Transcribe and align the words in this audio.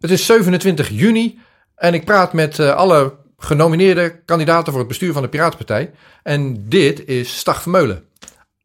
Het 0.00 0.10
is 0.10 0.26
27 0.26 0.88
juni 0.88 1.38
en 1.74 1.94
ik 1.94 2.04
praat 2.04 2.32
met 2.32 2.58
uh, 2.58 2.74
alle 2.74 3.16
genomineerde 3.36 4.22
kandidaten 4.24 4.70
voor 4.70 4.80
het 4.80 4.88
bestuur 4.88 5.12
van 5.12 5.22
de 5.22 5.28
Piratenpartij. 5.28 5.90
En 6.22 6.68
dit 6.68 7.04
is 7.04 7.38
Stag 7.38 7.62
Vermeulen. 7.62 8.08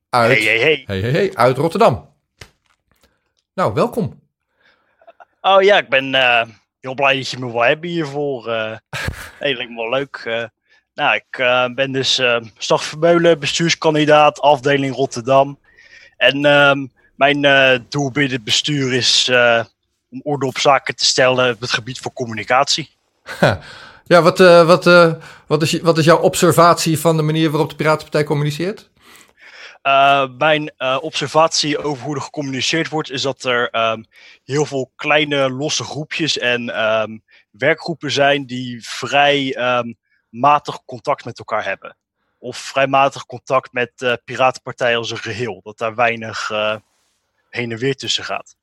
Uit, 0.09 0.43
hey, 0.43 0.83
hey, 0.85 0.99
hey. 0.99 1.31
Uit 1.35 1.57
Rotterdam. 1.57 2.09
Nou, 3.53 3.73
welkom. 3.73 4.21
Oh 5.41 5.61
ja, 5.61 5.77
ik 5.77 5.89
ben 5.89 6.13
uh, 6.13 6.41
heel 6.79 6.93
blij 6.93 7.15
dat 7.15 7.29
je 7.29 7.39
me 7.39 7.51
wil 7.51 7.63
hebben 7.63 7.89
hiervoor. 7.89 8.47
Uh, 8.47 8.77
hey, 9.39 9.55
lijkt 9.55 9.71
me 9.71 9.75
wel 9.75 9.89
leuk. 9.89 10.23
Uh, 10.27 10.43
nou, 10.93 11.15
ik 11.15 11.37
ben 11.75 11.91
dus 11.91 12.21
Stag 12.57 12.83
Vermeulen, 12.83 13.39
bestuurskandidaat, 13.39 14.41
afdeling 14.41 14.95
Rotterdam. 14.95 15.59
En 16.17 16.45
ehm, 16.45 16.85
mijn 17.15 17.41
doel 17.89 18.11
binnen 18.11 18.33
het 18.33 18.43
bestuur 18.43 18.93
is 18.93 19.31
om 20.13 20.21
orde 20.23 20.45
op 20.45 20.57
zaken 20.57 20.95
te 20.95 21.05
stellen 21.05 21.53
op 21.53 21.61
het 21.61 21.71
gebied 21.71 21.99
van 21.99 22.13
communicatie. 22.13 22.89
Ja, 24.05 24.21
wat, 24.21 24.39
uh, 24.39 24.65
wat, 24.65 24.87
uh, 24.87 25.13
wat, 25.47 25.61
is, 25.61 25.79
wat 25.79 25.97
is 25.97 26.05
jouw 26.05 26.19
observatie 26.19 26.99
van 26.99 27.17
de 27.17 27.23
manier 27.23 27.49
waarop 27.49 27.69
de 27.69 27.75
Piratenpartij 27.75 28.23
communiceert? 28.23 28.91
Uh, 29.83 30.27
mijn 30.37 30.73
observatie 30.99 31.77
over 31.77 32.03
hoe 32.03 32.15
er 32.15 32.21
gecommuniceerd 32.21 32.89
wordt, 32.89 33.11
is 33.11 33.21
dat 33.21 33.43
er 33.43 33.91
um, 33.91 34.05
heel 34.43 34.65
veel 34.65 34.91
kleine 34.95 35.49
losse 35.49 35.83
groepjes 35.83 36.37
en 36.37 36.83
um, 36.83 37.23
werkgroepen 37.51 38.11
zijn 38.11 38.45
die 38.45 38.87
vrij 38.87 39.57
um, 39.77 39.97
matig 40.29 40.85
contact 40.85 41.25
met 41.25 41.39
elkaar 41.39 41.63
hebben. 41.63 41.97
Of 42.37 42.57
vrij 42.57 42.87
matig 42.87 43.25
contact 43.25 43.73
met 43.73 43.91
de 43.95 44.21
Piratenpartij 44.25 44.97
als 44.97 45.11
een 45.11 45.17
geheel. 45.17 45.59
Dat 45.63 45.77
daar 45.77 45.95
weinig 45.95 46.47
heen 47.49 47.71
en 47.71 47.77
weer 47.77 47.95
tussen 47.95 48.23
gaat. 48.23 48.55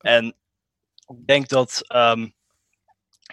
En 0.00 0.34
ik 1.06 1.26
denk 1.26 1.48
dat 1.48 1.82
um, 1.94 2.34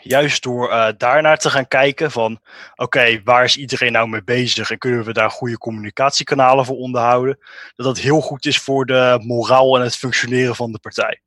juist 0.02 0.44
door 0.44 0.70
uh, 0.70 0.88
daarnaar 0.98 1.38
te 1.38 1.50
gaan 1.50 1.68
kijken 1.68 2.12
van 2.12 2.40
oké, 2.76 3.22
waar 3.24 3.44
is 3.44 3.58
iedereen 3.58 3.92
nou 3.92 4.08
mee 4.08 4.24
bezig 4.24 4.72
en 4.72 4.78
kunnen 4.78 5.04
we 5.04 5.14
daar 5.14 5.32
goede 5.32 5.58
communicatiekanalen 5.58 6.66
voor 6.66 6.78
onderhouden, 6.78 7.40
dat 7.76 7.86
dat 7.86 7.98
heel 7.98 8.22
goed 8.22 8.46
is 8.46 8.60
voor 8.60 8.86
de 8.86 9.20
moraal 9.24 9.76
en 9.76 9.82
het 9.82 9.96
functioneren 9.96 10.56
van 10.56 10.72
de 10.72 10.80
partij. 10.80 11.22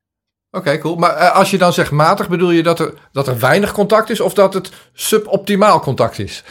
Oké, 0.51 0.79
cool. 0.79 0.97
Maar 0.97 1.17
uh, 1.17 1.35
als 1.35 1.51
je 1.51 1.59
dan 1.59 1.73
zegt 1.73 1.91
matig, 1.91 2.29
bedoel 2.29 2.51
je 2.51 2.63
dat 2.63 2.81
er, 2.81 2.95
dat 3.13 3.29
er 3.29 3.39
weinig 3.39 3.73
contact 3.73 4.11
is 4.11 4.21
of 4.21 4.35
dat 4.35 4.55
het 4.55 4.71
suboptimaal 4.93 5.81
contact 5.81 6.19
is? 6.19 6.45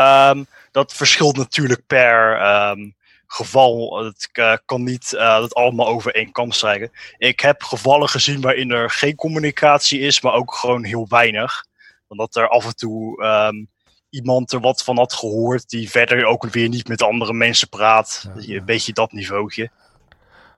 Um, 0.00 0.46
dat 0.70 0.92
verschilt 0.92 1.36
natuurlijk 1.36 1.86
per 1.86 2.46
um, 2.70 2.94
geval. 3.26 4.04
Het 4.04 4.28
uh, 4.32 4.54
kan 4.64 4.82
niet 4.82 5.12
uh, 5.12 5.38
dat 5.38 5.54
allemaal 5.54 5.86
over 5.86 6.14
één 6.14 6.32
kam 6.32 6.52
strijken. 6.52 6.90
Ik 7.18 7.40
heb 7.40 7.62
gevallen 7.62 8.08
gezien 8.08 8.40
waarin 8.40 8.70
er 8.70 8.90
geen 8.90 9.14
communicatie 9.14 10.00
is, 10.00 10.20
maar 10.20 10.32
ook 10.32 10.54
gewoon 10.54 10.84
heel 10.84 11.06
weinig. 11.08 11.64
Omdat 12.08 12.36
er 12.36 12.48
af 12.48 12.64
en 12.64 12.76
toe 12.76 13.24
um, 13.24 13.68
iemand 14.10 14.52
er 14.52 14.60
wat 14.60 14.82
van 14.82 14.96
had 14.96 15.12
gehoord, 15.12 15.68
die 15.68 15.90
verder 15.90 16.24
ook 16.24 16.44
weer 16.44 16.68
niet 16.68 16.88
met 16.88 17.02
andere 17.02 17.32
mensen 17.32 17.68
praat. 17.68 18.22
Ja, 18.24 18.32
ja. 18.36 18.56
Een 18.58 18.64
beetje 18.64 18.92
dat 18.92 19.12
niveautje. 19.12 19.70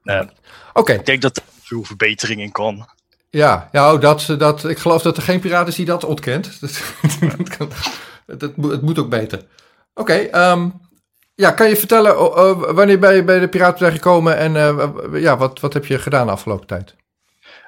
Uh, 0.05 0.21
Oké. 0.21 0.31
Okay. 0.73 0.97
Ik 0.97 1.07
denk 1.07 1.23
dat 1.23 1.37
er 1.37 1.43
veel 1.63 1.85
verbetering 1.85 2.41
in 2.41 2.53
kan. 2.53 2.89
Ja, 3.31 3.69
ja 3.73 3.97
dat, 3.97 4.35
dat, 4.39 4.65
ik 4.65 4.79
geloof 4.79 5.03
dat 5.03 5.17
er 5.17 5.23
geen 5.23 5.41
piraat 5.41 5.69
is 5.69 5.75
die 5.75 5.87
dat 5.87 6.05
ontkent. 6.05 6.61
dat, 6.61 6.81
dat, 7.59 7.75
het, 8.27 8.57
het 8.57 8.83
moet 8.83 8.99
ook 8.99 9.09
beter. 9.09 9.39
Oké, 9.95 10.29
okay, 10.29 10.51
um, 10.51 10.86
ja, 11.37 11.51
kan 11.51 11.69
je 11.69 11.77
vertellen 11.77 12.13
uh, 12.13 12.75
wanneer 12.75 12.99
ben 12.99 13.15
je 13.15 13.25
bij 13.25 13.39
de 13.39 13.49
Piratenpartij 13.49 13.97
gekomen 13.97 14.37
en 14.37 14.55
uh, 14.55 15.23
ja, 15.23 15.37
wat, 15.37 15.61
wat 15.61 15.73
heb 15.73 15.87
je 15.87 15.99
gedaan 15.99 16.27
de 16.27 16.33
afgelopen 16.33 16.67
tijd? 16.67 16.95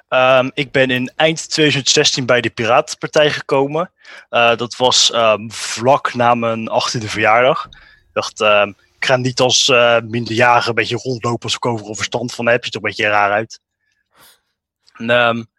Um, 0.09 0.51
ik 0.53 0.71
ben 0.71 0.89
in 0.89 1.11
eind 1.15 1.49
2016 1.49 2.25
bij 2.25 2.41
de 2.41 2.49
Piratenpartij 2.49 3.31
gekomen. 3.31 3.91
Uh, 4.29 4.55
dat 4.55 4.75
was 4.75 5.13
um, 5.13 5.51
vlak 5.51 6.13
na 6.13 6.35
mijn 6.35 6.69
18e 6.69 7.05
verjaardag. 7.05 7.65
Ik 7.65 8.13
dacht, 8.13 8.39
um, 8.39 8.69
ik 8.69 9.05
ga 9.05 9.15
niet 9.15 9.39
als 9.39 9.67
minderjarige 10.03 10.69
een 10.69 10.75
beetje 10.75 10.95
rondlopen 10.95 11.43
als 11.43 11.55
ik 11.55 11.65
overal 11.65 11.95
verstand 11.95 12.33
van 12.33 12.47
heb. 12.47 12.63
Ziet 12.63 12.73
er 12.73 12.79
een 12.83 12.89
beetje 12.89 13.07
raar 13.07 13.31
uit. 13.31 13.59
En, 14.97 15.49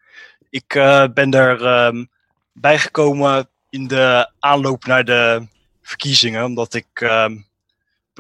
ik 0.51 0.67
ben 1.15 1.31
er 1.31 2.09
bijgekomen 2.53 3.49
in 3.69 3.87
de 3.87 4.31
aanloop 4.39 4.85
naar 4.85 5.05
de 5.05 5.47
verkiezingen, 5.83 6.45
omdat 6.45 6.75
ik 6.75 7.11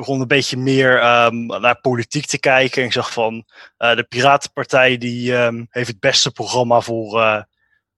begon 0.00 0.20
een 0.20 0.26
beetje 0.26 0.56
meer 0.56 1.24
um, 1.24 1.46
naar 1.46 1.80
politiek 1.80 2.26
te 2.26 2.38
kijken. 2.38 2.80
En 2.80 2.86
ik 2.86 2.92
zag 2.92 3.12
van 3.12 3.44
uh, 3.78 3.94
de 3.94 4.02
Piratenpartij 4.02 4.98
die 4.98 5.32
um, 5.32 5.66
heeft 5.70 5.88
het 5.88 6.00
beste 6.00 6.30
programma 6.30 6.80
voor 6.80 7.18
uh, 7.18 7.42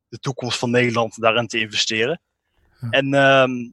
de 0.09 0.19
toekomst 0.19 0.59
van 0.59 0.71
Nederland 0.71 1.21
daarin 1.21 1.47
te 1.47 1.59
investeren. 1.59 2.21
Ja. 2.81 2.91
En 2.91 3.15
um, 3.15 3.73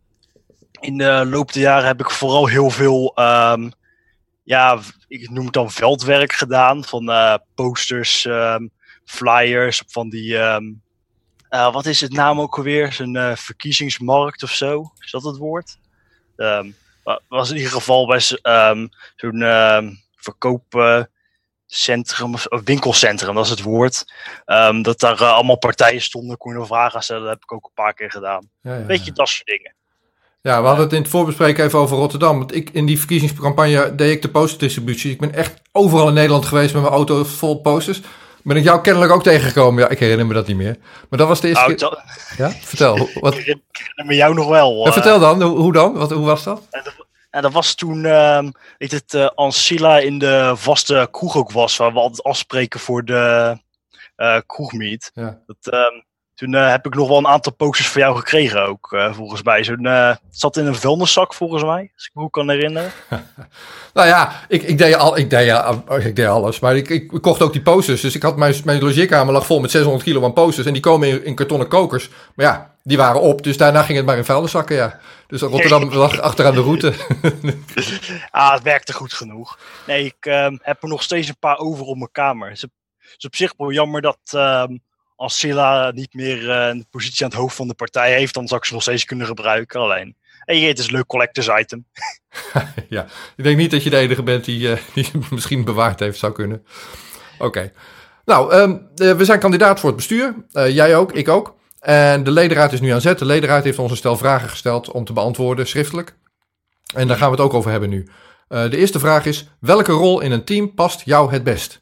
in 0.79 0.97
de 0.97 1.25
loop 1.29 1.53
der 1.53 1.61
jaren 1.61 1.87
heb 1.87 1.99
ik 1.99 2.09
vooral 2.09 2.47
heel 2.47 2.69
veel, 2.69 3.13
ja, 4.43 4.79
ik 5.07 5.29
noem 5.29 5.45
het 5.45 5.53
dan 5.53 5.71
veldwerk 5.71 6.33
gedaan. 6.33 6.83
Van 6.83 7.09
uh, 7.09 7.35
posters, 7.55 8.27
flyers, 9.05 9.83
van 9.87 10.09
die, 10.09 10.37
wat 11.49 11.85
is 11.85 12.01
het 12.01 12.13
naam 12.13 12.39
ook 12.39 12.57
alweer? 12.57 12.93
Zo'n 12.93 13.17
verkiezingsmarkt 13.35 14.43
of 14.43 14.51
zo, 14.51 14.91
is 14.99 15.11
dat 15.11 15.23
het 15.23 15.37
woord? 15.37 15.77
Um, 16.35 16.75
was 17.27 17.49
in 17.49 17.55
ieder 17.55 17.71
geval 17.71 18.07
bij 18.07 18.21
um, 18.43 18.89
zo'n 19.15 19.41
um, 19.41 20.01
verkoopcentrum, 20.15 22.33
of 22.33 22.47
winkelcentrum, 22.63 23.35
dat 23.35 23.45
is 23.45 23.49
het 23.49 23.61
woord. 23.61 24.05
Um, 24.45 24.81
dat 24.81 24.99
daar 24.99 25.21
uh, 25.21 25.33
allemaal 25.33 25.57
partijen 25.57 26.01
stonden, 26.01 26.37
kon 26.37 26.59
je 26.59 26.65
vragen 26.65 27.03
stellen. 27.03 27.21
Dat 27.21 27.31
heb 27.31 27.43
ik 27.43 27.53
ook 27.53 27.65
een 27.65 27.71
paar 27.73 27.93
keer 27.93 28.11
gedaan. 28.11 28.49
Ja, 28.61 28.77
ja, 28.77 28.85
Weet 28.85 29.05
je, 29.05 29.11
dat 29.11 29.27
soort 29.27 29.45
dingen. 29.45 29.73
Ja, 30.41 30.61
we 30.61 30.67
hadden 30.67 30.85
het 30.85 30.93
in 30.93 31.01
het 31.01 31.09
voorbespreken 31.09 31.65
even 31.65 31.79
over 31.79 31.97
Rotterdam. 31.97 32.37
Want 32.37 32.55
ik, 32.55 32.69
in 32.69 32.85
die 32.85 32.97
verkiezingscampagne 32.97 33.95
deed 33.95 34.11
ik 34.11 34.21
de 34.21 34.29
posterdistributie. 34.29 35.11
Ik 35.11 35.19
ben 35.19 35.33
echt 35.33 35.61
overal 35.71 36.07
in 36.07 36.13
Nederland 36.13 36.45
geweest 36.45 36.73
met 36.73 36.81
mijn 36.81 36.93
auto 36.93 37.23
vol 37.23 37.61
posters. 37.61 38.01
Ben 38.43 38.57
ik 38.57 38.63
jou 38.63 38.81
kennelijk 38.81 39.11
ook 39.11 39.23
tegengekomen? 39.23 39.83
Ja, 39.83 39.89
ik 39.89 39.99
herinner 39.99 40.25
me 40.25 40.33
dat 40.33 40.47
niet 40.47 40.57
meer. 40.57 40.77
Maar 41.09 41.19
dat 41.19 41.27
was 41.27 41.41
de 41.41 41.47
eerste 41.47 41.65
nou, 41.65 41.75
keer... 41.75 42.03
Ja, 42.37 42.51
vertel. 42.51 42.95
Wat... 43.13 43.37
Ik 43.37 43.45
herinner 43.45 44.05
me 44.05 44.15
jou 44.15 44.33
nog 44.33 44.47
wel. 44.47 44.85
Ja, 44.85 44.93
vertel 44.93 45.19
dan, 45.19 45.41
hoe, 45.41 45.57
hoe 45.57 45.73
dan? 45.73 45.93
Wat, 45.93 46.11
hoe 46.11 46.25
was 46.25 46.43
dat? 46.43 46.67
En 47.29 47.41
dat 47.41 47.51
was 47.51 47.75
toen, 47.75 48.03
uh, 48.03 48.47
weet 48.77 48.91
het, 48.91 49.13
uh, 49.13 49.25
Ancilla 49.25 49.99
in 49.99 50.19
de 50.19 50.53
vaste 50.55 51.07
kroeg 51.11 51.35
ook 51.35 51.51
was, 51.51 51.77
waar 51.77 51.93
we 51.93 51.99
altijd 51.99 52.23
afspreken 52.23 52.79
voor 52.79 53.05
de 53.05 53.57
uh, 54.17 54.39
kroegmeet. 54.45 55.11
Ja. 55.13 55.41
Dat, 55.45 55.73
um, 55.73 56.03
toen 56.39 56.53
uh, 56.53 56.69
heb 56.69 56.85
ik 56.85 56.95
nog 56.95 57.07
wel 57.07 57.17
een 57.17 57.27
aantal 57.27 57.53
posters 57.53 57.87
voor 57.87 58.01
jou 58.01 58.17
gekregen 58.17 58.67
ook, 58.67 58.91
uh, 58.91 59.13
volgens 59.13 59.43
mij. 59.43 59.63
Zo'n 59.63 59.85
uh, 59.85 60.15
zat 60.29 60.57
in 60.57 60.65
een 60.65 60.75
vuilniszak, 60.75 61.33
volgens 61.33 61.63
mij, 61.63 61.91
als 61.95 62.05
ik 62.05 62.11
me 62.13 62.21
goed 62.21 62.31
kan 62.31 62.49
herinneren. 62.49 62.91
nou 63.93 64.07
ja, 64.07 64.31
ik, 64.47 64.63
ik, 64.63 64.77
deed 64.77 64.95
al, 64.95 65.17
ik, 65.17 65.29
deed, 65.29 65.63
ik 66.05 66.15
deed 66.15 66.27
alles. 66.27 66.59
Maar 66.59 66.75
ik, 66.75 66.89
ik 66.89 67.07
kocht 67.21 67.41
ook 67.41 67.53
die 67.53 67.61
posters. 67.61 68.01
Dus 68.01 68.15
ik 68.15 68.21
had 68.21 68.37
mijn, 68.37 68.55
mijn 68.63 68.81
logeerkamer 68.81 69.33
lag 69.33 69.45
vol 69.45 69.59
met 69.59 69.71
600 69.71 70.03
kilo 70.03 70.23
aan 70.23 70.33
posters. 70.33 70.67
En 70.67 70.73
die 70.73 70.81
komen 70.81 71.07
in, 71.07 71.25
in 71.25 71.35
kartonnen 71.35 71.67
kokers. 71.67 72.09
Maar 72.35 72.45
ja, 72.45 72.75
die 72.83 72.97
waren 72.97 73.21
op. 73.21 73.43
Dus 73.43 73.57
daarna 73.57 73.83
ging 73.83 73.97
het 73.97 74.07
maar 74.07 74.17
in 74.17 74.25
vuilniszakken, 74.25 74.75
ja. 74.75 74.99
Dus 75.27 75.41
Rotterdam 75.41 75.93
lag 75.93 76.19
achteraan 76.19 76.53
de 76.53 76.61
route. 76.61 76.93
ah, 78.31 78.53
het 78.53 78.63
werkte 78.63 78.93
goed 78.93 79.13
genoeg. 79.13 79.59
Nee, 79.87 80.05
ik 80.05 80.25
uh, 80.25 80.47
heb 80.61 80.83
er 80.83 80.89
nog 80.89 81.03
steeds 81.03 81.27
een 81.27 81.39
paar 81.39 81.57
over 81.57 81.85
op 81.85 81.97
mijn 81.97 82.11
kamer. 82.11 82.49
Het 82.49 82.69
is 83.17 83.25
op 83.25 83.35
zich 83.35 83.53
wel 83.57 83.71
jammer 83.71 84.01
dat... 84.01 84.19
Uh, 84.35 84.63
als 85.19 85.39
Silla 85.39 85.91
niet 85.91 86.13
meer 86.13 86.49
een 86.49 86.85
positie 86.89 87.23
aan 87.23 87.31
het 87.31 87.39
hoofd 87.39 87.55
van 87.55 87.67
de 87.67 87.73
partij 87.73 88.13
heeft, 88.13 88.33
dan 88.33 88.47
zou 88.47 88.59
ik 88.59 88.65
ze 88.65 88.73
nog 88.73 88.81
steeds 88.81 89.05
kunnen 89.05 89.27
gebruiken. 89.27 89.79
Alleen, 89.79 90.15
hey, 90.39 90.59
het 90.59 90.79
is 90.79 90.85
een 90.85 90.93
leuk 90.93 91.05
collectors 91.05 91.47
item. 91.47 91.85
ja, 92.89 93.05
ik 93.35 93.43
denk 93.43 93.57
niet 93.57 93.71
dat 93.71 93.83
je 93.83 93.89
de 93.89 93.97
enige 93.97 94.23
bent 94.23 94.45
die, 94.45 94.59
uh, 94.59 94.77
die 94.93 95.11
misschien 95.29 95.63
bewaard 95.63 95.99
heeft, 95.99 96.19
zou 96.19 96.33
kunnen. 96.33 96.65
Oké. 97.33 97.45
Okay. 97.45 97.73
Nou, 98.25 98.53
um, 98.53 98.89
uh, 98.95 99.11
we 99.11 99.25
zijn 99.25 99.39
kandidaat 99.39 99.79
voor 99.79 99.87
het 99.89 99.97
bestuur. 99.97 100.35
jij 100.51 100.95
ook, 100.95 101.13
ik 101.13 101.27
ook. 101.27 101.57
En 101.79 102.23
de 102.23 102.31
ledenraad 102.31 102.73
is 102.73 102.81
nu 102.81 102.89
aan 102.89 103.01
zet. 103.01 103.19
De 103.19 103.25
ledenraad 103.25 103.63
heeft 103.63 103.79
ons 103.79 103.91
een 103.91 103.97
stel 103.97 104.17
vragen 104.17 104.49
gesteld 104.49 104.91
om 104.91 105.05
te 105.05 105.13
beantwoorden 105.13 105.67
schriftelijk. 105.67 106.15
En 106.95 107.07
daar 107.07 107.17
gaan 107.17 107.31
we 107.31 107.35
het 107.35 107.45
ook 107.45 107.53
over 107.53 107.71
hebben 107.71 107.89
nu. 107.89 108.09
de 108.47 108.77
eerste 108.77 108.99
vraag 108.99 109.25
is: 109.25 109.47
welke 109.59 109.91
rol 109.91 110.19
in 110.19 110.31
een 110.31 110.43
team 110.43 110.73
past 110.73 111.01
jou 111.05 111.31
het 111.31 111.43
best? 111.43 111.81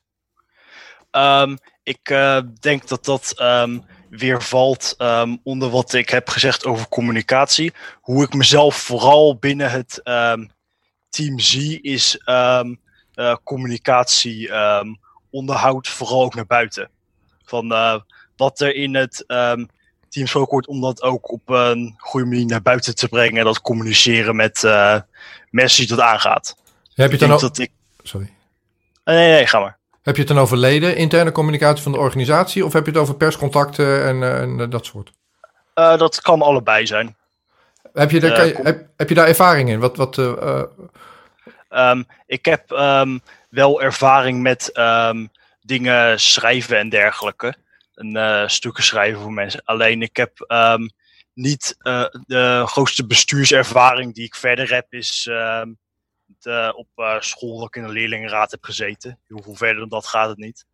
Um, 1.11 1.57
ik 1.87 2.09
uh, 2.09 2.39
denk 2.59 2.87
dat 2.87 3.05
dat 3.05 3.33
um, 3.41 3.85
weer 4.09 4.43
valt 4.43 4.95
um, 4.97 5.39
onder 5.43 5.69
wat 5.69 5.93
ik 5.93 6.09
heb 6.09 6.29
gezegd 6.29 6.65
over 6.65 6.87
communicatie. 6.87 7.73
Hoe 8.01 8.23
ik 8.23 8.33
mezelf 8.33 8.75
vooral 8.75 9.37
binnen 9.37 9.71
het 9.71 10.01
um, 10.03 10.49
team 11.09 11.39
zie, 11.39 11.81
is 11.81 12.21
uh, 12.25 12.63
communicatie 13.43 14.51
onderhoud, 15.29 15.87
vooral 15.87 16.23
ook 16.23 16.35
naar 16.35 16.45
buiten. 16.45 16.89
Van 17.43 17.71
uh, 17.71 17.99
wat 18.35 18.59
er 18.59 18.75
in 18.75 18.95
het 18.95 19.23
team 19.27 20.25
gesproken 20.25 20.51
wordt, 20.51 20.67
om 20.67 20.81
dat 20.81 21.01
ook 21.01 21.31
op 21.31 21.49
een 21.49 21.95
goede 21.97 22.27
manier 22.27 22.45
naar 22.45 22.61
buiten 22.61 22.95
te 22.95 23.07
brengen. 23.07 23.37
En 23.37 23.45
dat 23.45 23.61
communiceren 23.61 24.35
met 24.35 24.61
mensen 25.49 25.87
die 25.87 25.95
dat 25.95 26.05
aangaat. 26.05 26.57
Heb 26.93 27.11
je 27.11 27.17
dan 27.17 27.31
ook... 27.31 27.39
Dat 27.39 27.57
ik... 27.57 27.71
Sorry. 28.03 28.33
nee, 29.03 29.31
nee, 29.31 29.47
ga 29.47 29.59
maar. 29.59 29.76
Heb 30.07 30.15
je 30.15 30.21
het 30.21 30.31
dan 30.31 30.41
over 30.41 30.57
leden, 30.57 30.95
interne 30.95 31.31
communicatie 31.31 31.83
van 31.83 31.91
de 31.91 31.97
organisatie, 31.97 32.65
of 32.65 32.73
heb 32.73 32.85
je 32.85 32.91
het 32.91 32.99
over 32.99 33.15
perscontacten 33.15 34.05
en, 34.05 34.23
eh, 34.23 34.41
en 34.41 34.69
dat 34.69 34.85
soort? 34.85 35.11
Uh, 35.75 35.97
dat 35.97 36.21
kan 36.21 36.41
allebei 36.41 36.85
zijn. 36.85 37.15
Heb 37.93 38.11
je, 38.11 38.19
daar, 38.19 38.45
je, 38.45 38.59
heb, 38.63 38.87
heb, 38.97 39.09
je 39.09 39.15
daar 39.15 39.27
ervaring 39.27 39.69
in? 39.69 39.79
Wat, 39.79 39.97
wat, 39.97 40.17
um, 40.17 42.05
ik 42.25 42.45
heb 42.45 42.71
um, 42.71 43.21
wel 43.49 43.81
ervaring 43.81 44.41
met 44.41 44.77
um, 44.77 45.29
dingen 45.61 46.19
schrijven 46.19 46.77
en 46.77 46.89
dergelijke. 46.89 47.55
En, 47.93 48.49
stukken 48.49 48.83
schrijven 48.83 49.21
voor 49.21 49.33
mensen. 49.33 49.61
Alleen 49.63 50.01
ik 50.01 50.17
heb 50.17 50.31
niet 51.33 51.75
de 52.25 52.63
grootste 52.65 53.05
bestuurservaring 53.05 54.13
die 54.13 54.25
ik 54.25 54.35
verder 54.35 54.73
heb, 54.73 54.85
is 54.93 55.29
de, 56.47 56.73
op 56.75 56.87
uh, 56.95 57.15
school 57.19 57.57
dat 57.57 57.67
ik 57.67 57.75
in 57.75 57.87
de 57.87 57.93
leerlingenraad 57.93 58.51
heb 58.51 58.63
gezeten. 58.63 59.19
Hoeveel 59.27 59.55
verder 59.55 59.79
dan 59.79 59.89
dat 59.89 60.07
gaat 60.07 60.29
het 60.29 60.37
niet. 60.37 60.65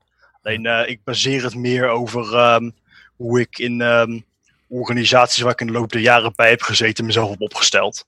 Alleen 0.42 0.66
uh, 0.66 0.88
ik 0.88 1.04
baseer 1.04 1.44
het 1.44 1.56
meer 1.56 1.88
over 1.88 2.54
um, 2.54 2.76
hoe 3.16 3.40
ik 3.40 3.58
in 3.58 3.82
um, 3.82 4.26
organisaties 4.68 5.44
waar 5.44 5.52
ik 5.52 5.62
in 5.62 5.68
de 5.68 5.74
loop 5.74 5.92
der 5.92 6.02
jaren 6.02 6.34
bij 6.36 6.50
heb 6.50 6.62
gezeten 6.62 7.06
mezelf 7.06 7.30
heb 7.30 7.42
opgesteld. 7.42 8.06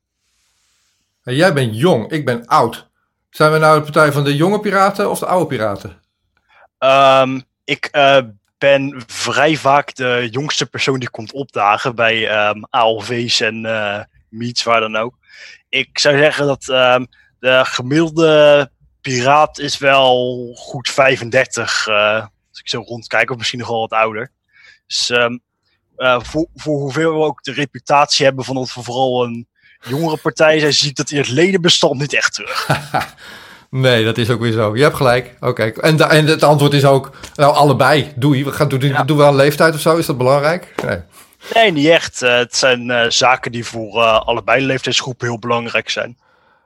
Jij 1.24 1.54
bent 1.54 1.78
jong, 1.78 2.12
ik 2.12 2.26
ben 2.26 2.46
oud. 2.46 2.88
Zijn 3.30 3.52
we 3.52 3.58
nou 3.58 3.78
de 3.78 3.84
partij 3.84 4.12
van 4.12 4.24
de 4.24 4.36
jonge 4.36 4.60
piraten 4.60 5.10
of 5.10 5.20
de 5.20 5.26
oude 5.26 5.48
piraten? 5.48 6.02
Um, 6.80 7.44
ik 7.64 7.90
uh, 7.92 8.18
ben 8.58 9.04
vrij 9.08 9.56
vaak 9.56 9.96
de 9.96 10.28
jongste 10.32 10.66
persoon 10.66 11.00
die 11.00 11.10
komt 11.10 11.32
opdagen 11.32 11.96
bij 11.96 12.48
um, 12.50 12.66
ALV's 12.70 13.40
en 13.42 13.66
uh, 13.66 14.00
meets, 14.30 14.64
waar 14.64 14.80
dan 14.80 14.96
ook. 14.96 15.18
Ik 15.70 16.00
zou 16.00 16.18
zeggen 16.18 16.46
dat 16.48 16.68
um, 16.68 17.08
de 17.46 17.66
gemiddelde 17.66 18.70
piraat 19.02 19.60
is 19.60 19.78
wel 19.78 20.52
goed 20.56 20.90
35. 20.90 21.88
Uh, 21.88 22.14
als 22.50 22.60
ik 22.60 22.70
zo 22.70 22.82
rondkijk, 22.82 23.32
of 23.32 23.38
misschien 23.38 23.60
nog 23.60 23.68
wel 23.68 23.80
wat 23.80 23.92
ouder. 23.92 24.32
Dus 24.88 25.10
um, 25.10 25.42
uh, 25.98 26.20
voor, 26.22 26.48
voor 26.56 26.80
hoeveel 26.80 27.14
we 27.14 27.26
ook 27.26 27.44
de 27.44 27.52
reputatie 27.52 28.26
hebben 28.26 28.46
van 28.46 28.56
dat 28.56 28.74
we 28.74 28.84
vooral 28.84 29.24
een 29.24 29.48
jongere 29.88 30.18
partij 30.18 30.60
zijn, 30.60 30.74
zie 30.74 30.90
ik 30.90 30.96
dat 30.96 31.12
in 31.12 31.18
het 31.18 31.30
ledenbestand 31.30 32.00
niet 32.00 32.14
echt 32.14 32.34
terug. 32.34 32.68
nee, 33.70 34.04
dat 34.04 34.18
is 34.18 34.30
ook 34.30 34.40
weer 34.40 34.52
zo. 34.52 34.76
Je 34.76 34.84
hebt 34.84 34.96
gelijk. 34.96 35.36
Oké. 35.40 35.64
En, 35.64 36.10
en 36.10 36.26
het 36.26 36.44
antwoord 36.44 36.74
is 36.74 36.86
ook, 36.86 37.12
nou 37.36 37.54
allebei. 37.54 38.14
Doe 38.16 38.38
je. 38.38 38.44
We 38.44 38.52
gaan, 38.52 38.68
doen, 38.68 38.82
ja. 38.82 39.04
doen 39.04 39.18
we 39.18 39.24
aan 39.24 39.36
leeftijd 39.36 39.74
of 39.74 39.82
zo? 39.82 39.98
Is 39.98 40.06
dat 40.06 40.18
belangrijk? 40.18 40.74
Nee. 40.86 41.00
Nee, 41.54 41.72
niet 41.72 41.88
echt. 41.88 42.22
Uh, 42.22 42.38
het 42.38 42.56
zijn 42.56 42.90
uh, 42.90 43.10
zaken 43.10 43.52
die 43.52 43.66
voor 43.66 43.96
uh, 43.96 44.20
allebei 44.20 44.60
de 44.60 44.66
leeftijdsgroepen 44.66 45.28
heel 45.28 45.40
belangrijk 45.40 45.90
zijn. 45.90 46.18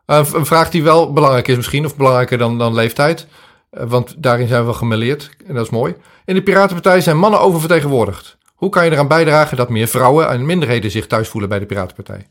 Uh, 0.10 0.30
een 0.34 0.46
vraag 0.46 0.70
die 0.70 0.84
wel 0.84 1.14
belangrijk 1.14 1.48
is 1.48 1.56
misschien, 1.56 1.86
of 1.86 1.96
belangrijker 1.96 2.38
dan, 2.38 2.58
dan 2.58 2.74
leeftijd. 2.74 3.28
Uh, 3.72 3.84
want 3.84 4.16
daarin 4.18 4.48
zijn 4.48 4.66
we 4.66 4.74
gemêleerd 4.74 5.30
en 5.48 5.54
dat 5.54 5.66
is 5.66 5.72
mooi. 5.72 5.96
In 6.26 6.36
de 6.36 6.44
Piratenpartij 6.44 7.02
zijn 7.02 7.18
mannen 7.18 7.40
oververtegenwoordigd. 7.40 8.38
Hoe 8.56 8.70
kan 8.70 8.86
je 8.86 8.92
eraan 8.92 9.08
bijdragen 9.08 9.58
dat 9.58 9.70
meer 9.70 9.88
vrouwen 9.88 10.30
en 10.30 10.46
minderheden 10.46 10.92
zich 10.92 11.08
thuis 11.08 11.28
voelen 11.28 11.50
bij 11.50 11.60
de 11.60 11.66
Piratenpartij? 11.66 12.30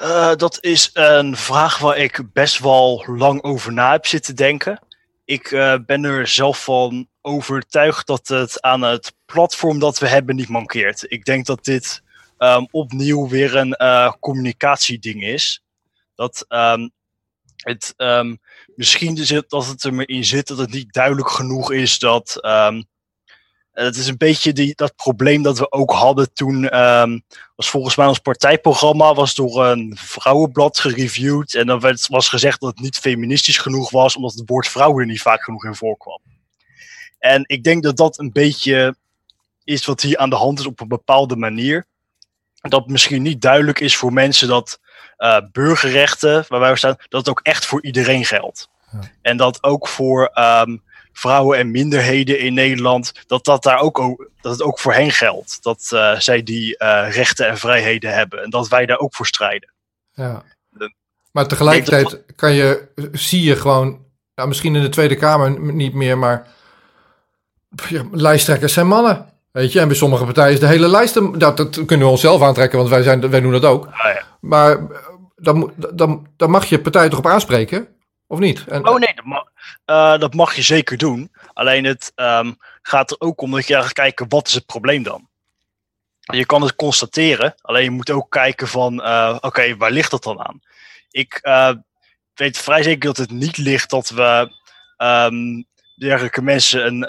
Uh, 0.00 0.34
dat 0.34 0.58
is 0.60 0.90
een 0.92 1.36
vraag 1.36 1.78
waar 1.78 1.96
ik 1.96 2.22
best 2.32 2.58
wel 2.58 3.04
lang 3.06 3.42
over 3.42 3.72
na 3.72 3.90
heb 3.90 4.06
zitten 4.06 4.36
denken. 4.36 4.80
Ik 5.24 5.48
ben 5.86 6.04
er 6.04 6.26
zelf 6.26 6.64
van 6.64 7.08
overtuigd 7.22 8.06
dat 8.06 8.28
het 8.28 8.62
aan 8.62 8.82
het 8.82 9.14
platform 9.24 9.78
dat 9.78 9.98
we 9.98 10.08
hebben 10.08 10.36
niet 10.36 10.48
mankeert. 10.48 11.04
Ik 11.08 11.24
denk 11.24 11.46
dat 11.46 11.64
dit 11.64 12.02
um, 12.38 12.68
opnieuw 12.70 13.28
weer 13.28 13.56
een 13.56 13.76
communicatieding 14.20 15.22
is 15.22 15.64
dat 16.16 16.44
um, 16.48 16.90
het 17.56 17.94
um, 17.96 18.38
misschien 18.74 19.16
zit, 19.16 19.50
dat 19.50 19.66
het 19.66 19.84
erin 19.84 20.24
zit 20.24 20.46
dat 20.46 20.58
het 20.58 20.72
niet 20.72 20.92
duidelijk 20.92 21.30
genoeg 21.30 21.72
is 21.72 21.98
dat. 21.98 22.38
Um, 22.44 22.84
het 23.72 23.96
is 23.96 24.06
een 24.06 24.16
beetje 24.16 24.52
die, 24.52 24.72
dat 24.74 24.96
probleem 24.96 25.42
dat 25.42 25.58
we 25.58 25.72
ook 25.72 25.92
hadden 25.92 26.32
toen. 26.32 26.62
Was 27.56 27.70
volgens 27.70 27.96
mij 27.96 28.06
ons 28.06 28.18
partijprogramma 28.18 29.14
was 29.14 29.34
door 29.34 29.66
een 29.66 29.96
vrouwenblad 29.98 30.78
gereviewd. 30.78 31.54
En 31.54 31.66
dan 31.66 31.80
werd, 31.80 32.06
was 32.06 32.28
gezegd 32.28 32.60
dat 32.60 32.70
het 32.70 32.80
niet 32.80 32.98
feministisch 32.98 33.58
genoeg 33.58 33.90
was, 33.90 34.16
omdat 34.16 34.34
het 34.34 34.48
woord 34.48 34.68
vrouwen 34.68 35.00
er 35.00 35.06
niet 35.06 35.22
vaak 35.22 35.42
genoeg 35.42 35.64
in 35.64 35.74
voorkwam. 35.74 36.20
En 37.18 37.42
ik 37.46 37.64
denk 37.64 37.82
dat 37.82 37.96
dat 37.96 38.18
een 38.18 38.32
beetje 38.32 38.96
is 39.64 39.86
wat 39.86 40.00
hier 40.00 40.16
aan 40.16 40.30
de 40.30 40.36
hand 40.36 40.58
is 40.58 40.66
op 40.66 40.80
een 40.80 40.88
bepaalde 40.88 41.36
manier. 41.36 41.86
Dat 42.68 42.88
misschien 42.88 43.22
niet 43.22 43.40
duidelijk 43.42 43.80
is 43.80 43.96
voor 43.96 44.12
mensen 44.12 44.48
dat 44.48 44.80
uh, 45.18 45.38
burgerrechten, 45.52 46.44
waar 46.48 46.60
wij 46.60 46.76
staan, 46.76 46.96
dat 47.08 47.20
het 47.20 47.28
ook 47.28 47.40
echt 47.42 47.66
voor 47.66 47.84
iedereen 47.84 48.24
geldt. 48.24 48.68
Ja. 48.92 48.98
En 49.22 49.36
dat 49.36 49.62
ook 49.62 49.88
voor 49.88 50.30
um, 50.34 50.82
vrouwen 51.12 51.58
en 51.58 51.70
minderheden 51.70 52.38
in 52.38 52.54
Nederland, 52.54 53.12
dat, 53.26 53.44
dat, 53.44 53.62
daar 53.62 53.78
ook, 53.78 53.96
dat 54.40 54.52
het 54.52 54.62
ook 54.62 54.78
voor 54.78 54.92
hen 54.94 55.10
geldt. 55.10 55.62
Dat 55.62 55.90
uh, 55.94 56.18
zij 56.18 56.42
die 56.42 56.82
uh, 56.82 57.06
rechten 57.10 57.48
en 57.48 57.58
vrijheden 57.58 58.14
hebben 58.14 58.42
en 58.42 58.50
dat 58.50 58.68
wij 58.68 58.86
daar 58.86 58.98
ook 58.98 59.14
voor 59.14 59.26
strijden. 59.26 59.72
Ja. 60.12 60.42
Maar 61.32 61.46
tegelijkertijd 61.46 62.22
kan 62.36 62.52
je, 62.52 62.88
zie 63.12 63.42
je 63.42 63.56
gewoon, 63.56 64.04
nou, 64.34 64.48
misschien 64.48 64.74
in 64.74 64.82
de 64.82 64.88
Tweede 64.88 65.16
Kamer 65.16 65.72
niet 65.72 65.94
meer, 65.94 66.18
maar 66.18 66.46
ja, 67.88 68.04
lijsttrekkers 68.10 68.72
zijn 68.72 68.86
mannen. 68.86 69.26
Weet 69.56 69.72
je, 69.72 69.80
en 69.80 69.88
bij 69.88 69.96
sommige 69.96 70.24
partijen 70.24 70.52
is 70.52 70.60
de 70.60 70.66
hele 70.66 70.88
lijst, 70.88 71.14
dat, 71.14 71.56
dat 71.56 71.84
kunnen 71.84 72.06
we 72.06 72.12
onszelf 72.12 72.42
aantrekken, 72.42 72.78
want 72.78 72.90
wij, 72.90 73.02
zijn, 73.02 73.30
wij 73.30 73.40
doen 73.40 73.52
dat 73.52 73.64
ook. 73.64 73.86
Ah, 73.86 74.14
ja. 74.14 74.22
Maar 74.40 74.78
dan, 75.36 75.72
dan, 75.92 76.26
dan 76.36 76.50
mag 76.50 76.64
je 76.64 76.80
partij 76.80 77.08
toch 77.08 77.18
op 77.18 77.26
aanspreken, 77.26 77.88
of 78.26 78.38
niet? 78.38 78.64
En, 78.66 78.88
oh 78.88 78.98
nee, 78.98 79.14
dat 79.14 79.24
mag, 79.24 79.44
uh, 79.86 80.18
dat 80.18 80.34
mag 80.34 80.54
je 80.54 80.62
zeker 80.62 80.98
doen. 80.98 81.32
Alleen 81.52 81.84
het 81.84 82.12
um, 82.16 82.56
gaat 82.82 83.10
er 83.10 83.16
ook 83.18 83.40
om 83.40 83.50
dat 83.50 83.66
je 83.66 83.74
gaat 83.74 83.92
kijken, 83.92 84.28
wat 84.28 84.46
is 84.46 84.54
het 84.54 84.66
probleem 84.66 85.02
dan? 85.02 85.28
Je 86.20 86.46
kan 86.46 86.62
het 86.62 86.76
constateren, 86.76 87.54
alleen 87.60 87.84
je 87.84 87.90
moet 87.90 88.10
ook 88.10 88.30
kijken 88.30 88.68
van, 88.68 88.92
uh, 88.94 89.32
oké, 89.36 89.46
okay, 89.46 89.76
waar 89.76 89.90
ligt 89.90 90.10
dat 90.10 90.22
dan 90.22 90.40
aan? 90.46 90.60
Ik 91.10 91.38
uh, 91.42 91.70
weet 92.34 92.58
vrij 92.58 92.82
zeker 92.82 93.06
dat 93.06 93.16
het 93.16 93.30
niet 93.30 93.56
ligt 93.56 93.90
dat 93.90 94.08
we 94.08 94.50
um, 94.98 95.66
dergelijke 95.94 96.42
mensen 96.42 96.86
een, 96.86 97.04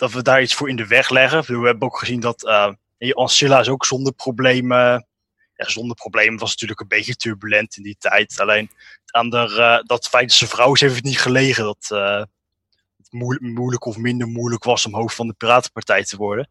dat 0.00 0.12
we 0.12 0.22
daar 0.22 0.42
iets 0.42 0.54
voor 0.54 0.68
in 0.68 0.76
de 0.76 0.86
weg 0.86 1.10
leggen. 1.10 1.60
We 1.60 1.66
hebben 1.66 1.88
ook 1.88 1.98
gezien 1.98 2.20
dat 2.20 2.44
uh, 2.44 3.12
Ancilla 3.12 3.60
is 3.60 3.68
ook 3.68 3.84
zonder 3.84 4.12
problemen. 4.12 5.06
Zonder 5.54 5.96
problemen 5.96 6.38
was 6.38 6.50
natuurlijk 6.50 6.80
een 6.80 6.88
beetje 6.88 7.16
turbulent 7.16 7.76
in 7.76 7.82
die 7.82 7.96
tijd. 7.98 8.40
Alleen 8.40 8.70
aan 9.06 9.30
de, 9.30 9.36
uh, 9.36 9.78
dat 9.82 10.08
feit 10.08 10.32
ze 10.32 10.46
vrouw 10.46 10.72
is, 10.72 10.80
heeft 10.80 11.02
niet 11.02 11.20
gelegen 11.20 11.64
dat 11.64 11.88
uh, 11.92 12.22
het 12.96 13.40
moeilijk 13.40 13.84
of 13.84 13.96
minder 13.96 14.26
moeilijk 14.26 14.64
was 14.64 14.86
om 14.86 14.94
hoofd 14.94 15.14
van 15.14 15.26
de 15.26 15.34
Piratenpartij 15.34 16.04
te 16.04 16.16
worden. 16.16 16.48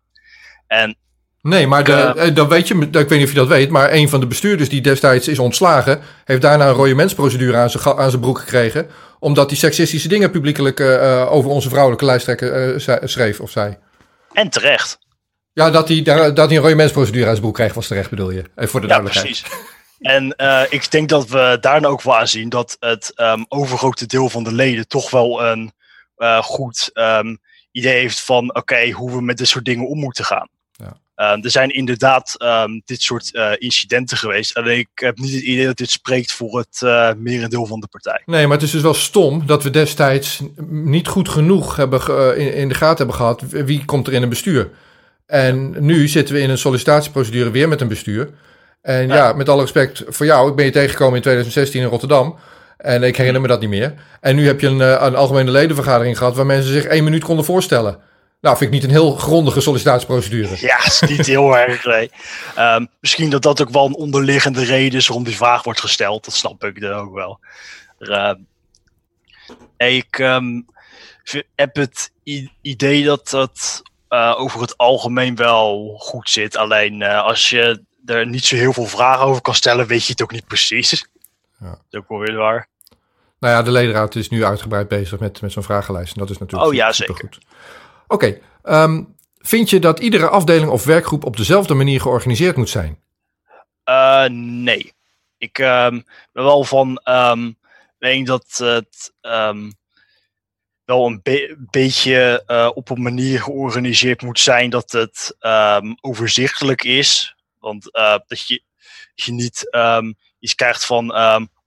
En 0.67 0.97
Nee, 1.41 1.67
maar 1.67 1.83
de, 1.83 2.31
dan 2.33 2.47
weet 2.47 2.67
je, 2.67 2.75
ik 2.75 2.91
weet 2.91 3.09
niet 3.09 3.23
of 3.23 3.29
je 3.29 3.35
dat 3.35 3.47
weet, 3.47 3.69
maar 3.69 3.91
een 3.91 4.09
van 4.09 4.19
de 4.19 4.27
bestuurders 4.27 4.69
die 4.69 4.81
destijds 4.81 5.27
is 5.27 5.39
ontslagen, 5.39 6.01
heeft 6.25 6.41
daarna 6.41 6.67
een 6.67 6.73
rode 6.73 6.95
mensprocedure 6.95 7.57
aan 7.57 7.69
zijn, 7.69 7.97
aan 7.97 8.09
zijn 8.09 8.21
broek 8.21 8.39
gekregen, 8.39 8.89
omdat 9.19 9.49
hij 9.49 9.57
seksistische 9.57 10.07
dingen 10.07 10.31
publiekelijk 10.31 10.79
uh, 10.79 11.31
over 11.31 11.49
onze 11.49 11.69
vrouwelijke 11.69 12.05
lijsttrekker 12.05 12.73
uh, 12.73 12.97
schreef 13.03 13.39
of 13.39 13.51
zei. 13.51 13.77
En 14.33 14.49
terecht. 14.49 14.99
Ja, 15.53 15.71
dat 15.71 15.87
hij, 15.87 16.01
dat 16.33 16.37
hij 16.37 16.55
een 16.57 16.63
rode 16.63 16.75
mensprocedure 16.75 17.25
aan 17.25 17.29
zijn 17.29 17.41
broek 17.41 17.55
kreeg 17.55 17.73
was 17.73 17.87
terecht, 17.87 18.09
bedoel 18.09 18.31
je? 18.31 18.43
Even 18.55 18.69
voor 18.69 18.81
de 18.81 18.87
duidelijkheid. 18.87 19.37
Ja, 19.37 19.43
precies. 19.43 19.67
En 19.99 20.35
ik 20.69 20.91
denk 20.91 21.09
dat 21.09 21.27
we 21.27 21.57
daarna 21.61 21.87
ook 21.87 22.01
wel 22.01 22.17
aanzien 22.17 22.49
dat 22.49 22.77
het 22.79 23.11
um, 23.15 23.45
overgrote 23.47 24.05
deel 24.05 24.29
van 24.29 24.43
de 24.43 24.53
leden 24.53 24.87
toch 24.87 25.09
wel 25.09 25.43
een 25.43 25.73
goed 26.41 26.89
um, 26.93 27.39
idee 27.71 27.99
heeft 27.99 28.19
van, 28.19 28.49
oké, 28.49 28.59
okay, 28.59 28.91
hoe 28.91 29.11
we 29.11 29.21
met 29.21 29.37
dit 29.37 29.47
soort 29.47 29.65
dingen 29.65 29.87
om 29.87 29.99
moeten 29.99 30.25
gaan. 30.25 30.49
Uh, 31.19 31.43
er 31.43 31.51
zijn 31.51 31.69
inderdaad 31.69 32.35
um, 32.43 32.81
dit 32.85 33.01
soort 33.01 33.29
uh, 33.33 33.51
incidenten 33.57 34.17
geweest. 34.17 34.55
Alleen 34.55 34.77
ik 34.77 34.87
heb 34.93 35.17
niet 35.17 35.33
het 35.33 35.43
idee 35.43 35.65
dat 35.65 35.77
dit 35.77 35.89
spreekt 35.89 36.31
voor 36.31 36.57
het 36.57 36.81
uh, 36.83 37.11
merendeel 37.17 37.65
van 37.65 37.79
de 37.79 37.87
partij. 37.87 38.21
Nee, 38.25 38.47
maar 38.47 38.55
het 38.55 38.65
is 38.65 38.71
dus 38.71 38.81
wel 38.81 38.93
stom 38.93 39.45
dat 39.45 39.63
we 39.63 39.69
destijds 39.69 40.41
niet 40.67 41.07
goed 41.07 41.29
genoeg 41.29 41.75
hebben 41.75 42.01
in, 42.37 42.53
in, 42.53 42.67
de 42.67 42.75
gaten 42.75 42.97
hebben 42.97 43.15
gehad 43.15 43.43
wie 43.49 43.85
komt 43.85 44.07
er 44.07 44.13
in 44.13 44.21
een 44.23 44.29
bestuur. 44.29 44.69
En 45.25 45.75
nu 45.85 46.07
zitten 46.07 46.35
we 46.35 46.41
in 46.41 46.49
een 46.49 46.57
sollicitatieprocedure 46.57 47.51
weer 47.51 47.67
met 47.67 47.81
een 47.81 47.87
bestuur. 47.87 48.29
En 48.81 49.07
ja, 49.07 49.15
ja 49.15 49.33
met 49.33 49.49
alle 49.49 49.61
respect 49.61 50.03
voor 50.07 50.25
jou, 50.25 50.49
ik 50.49 50.55
ben 50.55 50.65
je 50.65 50.71
tegengekomen 50.71 51.15
in 51.15 51.21
2016 51.21 51.81
in 51.81 51.87
Rotterdam. 51.87 52.35
En 52.77 53.03
ik 53.03 53.17
herinner 53.17 53.41
me 53.41 53.47
dat 53.47 53.59
niet 53.59 53.69
meer. 53.69 53.93
En 54.21 54.35
nu 54.35 54.45
heb 54.45 54.59
je 54.59 54.67
een, 54.67 55.05
een 55.05 55.15
algemene 55.15 55.51
ledenvergadering 55.51 56.17
gehad 56.17 56.35
waar 56.35 56.45
mensen 56.45 56.73
zich 56.73 56.85
één 56.85 57.03
minuut 57.03 57.23
konden 57.23 57.45
voorstellen. 57.45 57.97
Nou, 58.41 58.57
vind 58.57 58.73
ik 58.73 58.75
niet 58.75 58.83
een 58.83 58.95
heel 58.95 59.15
grondige 59.15 59.61
sollicitatieprocedure. 59.61 60.57
Ja, 60.59 60.85
is 60.85 61.01
niet 61.01 61.25
heel 61.25 61.57
erg. 61.57 61.85
Nee. 61.85 62.11
Um, 62.57 62.87
misschien 62.99 63.29
dat 63.29 63.41
dat 63.41 63.61
ook 63.61 63.69
wel 63.69 63.85
een 63.85 63.95
onderliggende 63.95 64.63
reden 64.63 64.99
is 64.99 65.07
waarom 65.07 65.25
die 65.25 65.35
vraag 65.35 65.63
wordt 65.63 65.79
gesteld. 65.79 66.25
Dat 66.25 66.33
snap 66.33 66.63
ik 66.63 66.81
dan 66.81 66.91
ook 66.91 67.13
wel. 67.13 67.39
Uh, 67.99 68.33
ik 69.77 70.17
um, 70.17 70.65
heb 71.55 71.75
het 71.75 72.11
idee 72.61 73.03
dat 73.03 73.29
dat 73.29 73.81
uh, 74.09 74.35
over 74.37 74.61
het 74.61 74.77
algemeen 74.77 75.35
wel 75.35 75.95
goed 75.97 76.29
zit. 76.29 76.57
Alleen 76.57 77.01
uh, 77.01 77.23
als 77.23 77.49
je 77.49 77.83
er 78.05 78.27
niet 78.27 78.45
zo 78.45 78.55
heel 78.55 78.73
veel 78.73 78.85
vragen 78.85 79.25
over 79.25 79.41
kan 79.41 79.55
stellen, 79.55 79.87
weet 79.87 80.05
je 80.05 80.11
het 80.11 80.21
ook 80.21 80.31
niet 80.31 80.47
precies. 80.47 81.07
Ja. 81.59 81.69
Dat 81.69 81.79
is 81.89 81.99
ook 81.99 82.09
wel 82.09 82.19
weer 82.19 82.35
waar. 82.35 82.67
Nou 83.39 83.53
ja, 83.53 83.61
de 83.61 83.71
ledenraad 83.71 84.15
is 84.15 84.29
nu 84.29 84.45
uitgebreid 84.45 84.87
bezig 84.87 85.19
met, 85.19 85.41
met 85.41 85.51
zo'n 85.51 85.63
vragenlijst. 85.63 86.13
En 86.13 86.19
dat 86.19 86.29
is 86.29 86.37
natuurlijk 86.37 86.69
Oh 86.69 86.75
ja, 86.75 86.91
supergoed. 86.91 87.37
Oké, 88.11 88.39
ehm, 88.63 89.03
vind 89.37 89.69
je 89.69 89.79
dat 89.79 89.99
iedere 89.99 90.29
afdeling 90.29 90.71
of 90.71 90.83
werkgroep 90.83 91.25
op 91.25 91.37
dezelfde 91.37 91.73
manier 91.73 92.01
georganiseerd 92.01 92.55
moet 92.55 92.69
zijn? 92.69 92.99
Uh, 93.85 94.25
nee. 94.29 94.93
Ik 95.37 95.57
um, 95.57 96.05
ben 96.31 96.43
wel 96.43 96.63
van. 96.63 97.01
Um, 97.03 97.57
denk 97.97 98.27
dat 98.27 98.57
het 98.57 99.13
wel 100.85 101.05
een 101.05 101.19
be 101.23 101.57
beetje 101.69 102.43
uh, 102.47 102.69
op 102.73 102.89
een 102.89 103.01
manier 103.01 103.41
georganiseerd 103.41 104.21
moet 104.21 104.39
zijn 104.39 104.69
dat 104.69 104.91
het 104.91 105.35
overzichtelijk 106.01 106.83
is. 106.83 107.35
Want 107.59 107.95
uh, 107.95 108.17
dat 108.27 108.47
je, 108.47 108.63
je 109.15 109.31
niet 109.31 109.69
iets 110.39 110.55
krijgt 110.55 110.85
van. 110.85 111.11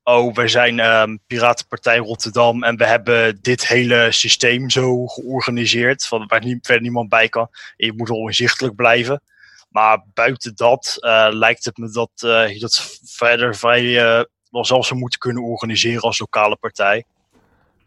Oh, 0.04 0.34
wij 0.34 0.48
zijn 0.48 1.20
Piratenpartij 1.26 1.96
Rotterdam 1.96 2.62
en 2.62 2.76
we 2.76 2.86
hebben 2.86 3.38
dit 3.42 3.66
hele 3.66 4.06
systeem 4.10 4.70
zo 4.70 5.06
georganiseerd. 5.06 6.06
Van, 6.06 6.24
waar 6.26 6.42
verder 6.42 6.82
niemand 6.82 7.08
bij 7.08 7.28
kan. 7.28 7.48
Je 7.76 7.92
moet 7.96 8.08
wel 8.08 8.26
inzichtelijk 8.26 8.74
blijven. 8.74 9.22
Maar 9.68 10.04
buiten 10.14 10.52
dat 10.54 10.96
uh, 11.00 11.26
lijkt 11.30 11.64
het 11.64 11.76
me 11.76 11.90
dat 11.90 12.10
je 12.52 12.56
dat 12.58 12.98
verder 13.04 13.56
vrij 13.56 13.82
uh, 13.82 14.22
wel 14.50 14.64
zelf 14.64 14.86
zou 14.86 15.00
moeten 15.00 15.18
kunnen 15.18 15.42
organiseren 15.42 16.02
als 16.02 16.18
lokale 16.18 16.56
partij. 16.56 17.04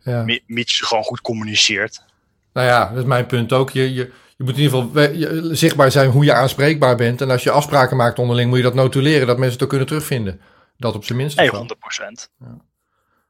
Ja. 0.03 0.25
Mits 0.45 0.77
je 0.77 0.86
gewoon 0.86 1.03
goed 1.03 1.22
communiceert. 1.22 2.03
Nou 2.53 2.67
ja, 2.67 2.89
dat 2.89 2.98
is 2.98 3.03
mijn 3.03 3.25
punt 3.25 3.53
ook. 3.53 3.72
Je, 3.72 3.93
je, 3.93 4.12
je 4.38 4.43
moet 4.43 4.57
in 4.57 4.62
ieder 4.62 4.79
geval 4.79 5.55
zichtbaar 5.55 5.91
zijn 5.91 6.10
hoe 6.10 6.24
je 6.25 6.34
aanspreekbaar 6.34 6.95
bent. 6.95 7.22
En 7.22 7.29
als 7.29 7.43
je 7.43 7.51
afspraken 7.51 7.98
maakt 7.98 8.19
onderling, 8.19 8.50
moet 8.50 8.57
je 8.57 8.63
dat 8.63 8.74
notuleren, 8.74 9.27
dat 9.27 9.38
mensen 9.38 9.53
het 9.53 9.63
ook 9.63 9.69
kunnen 9.69 9.88
terugvinden. 9.88 10.41
Dat 10.77 10.96
op 10.96 11.05
zijn 11.05 11.17
minst. 11.17 11.38
Nee, 11.38 11.50
100 11.50 11.79
procent. 11.79 12.29
Ja. 12.39 12.58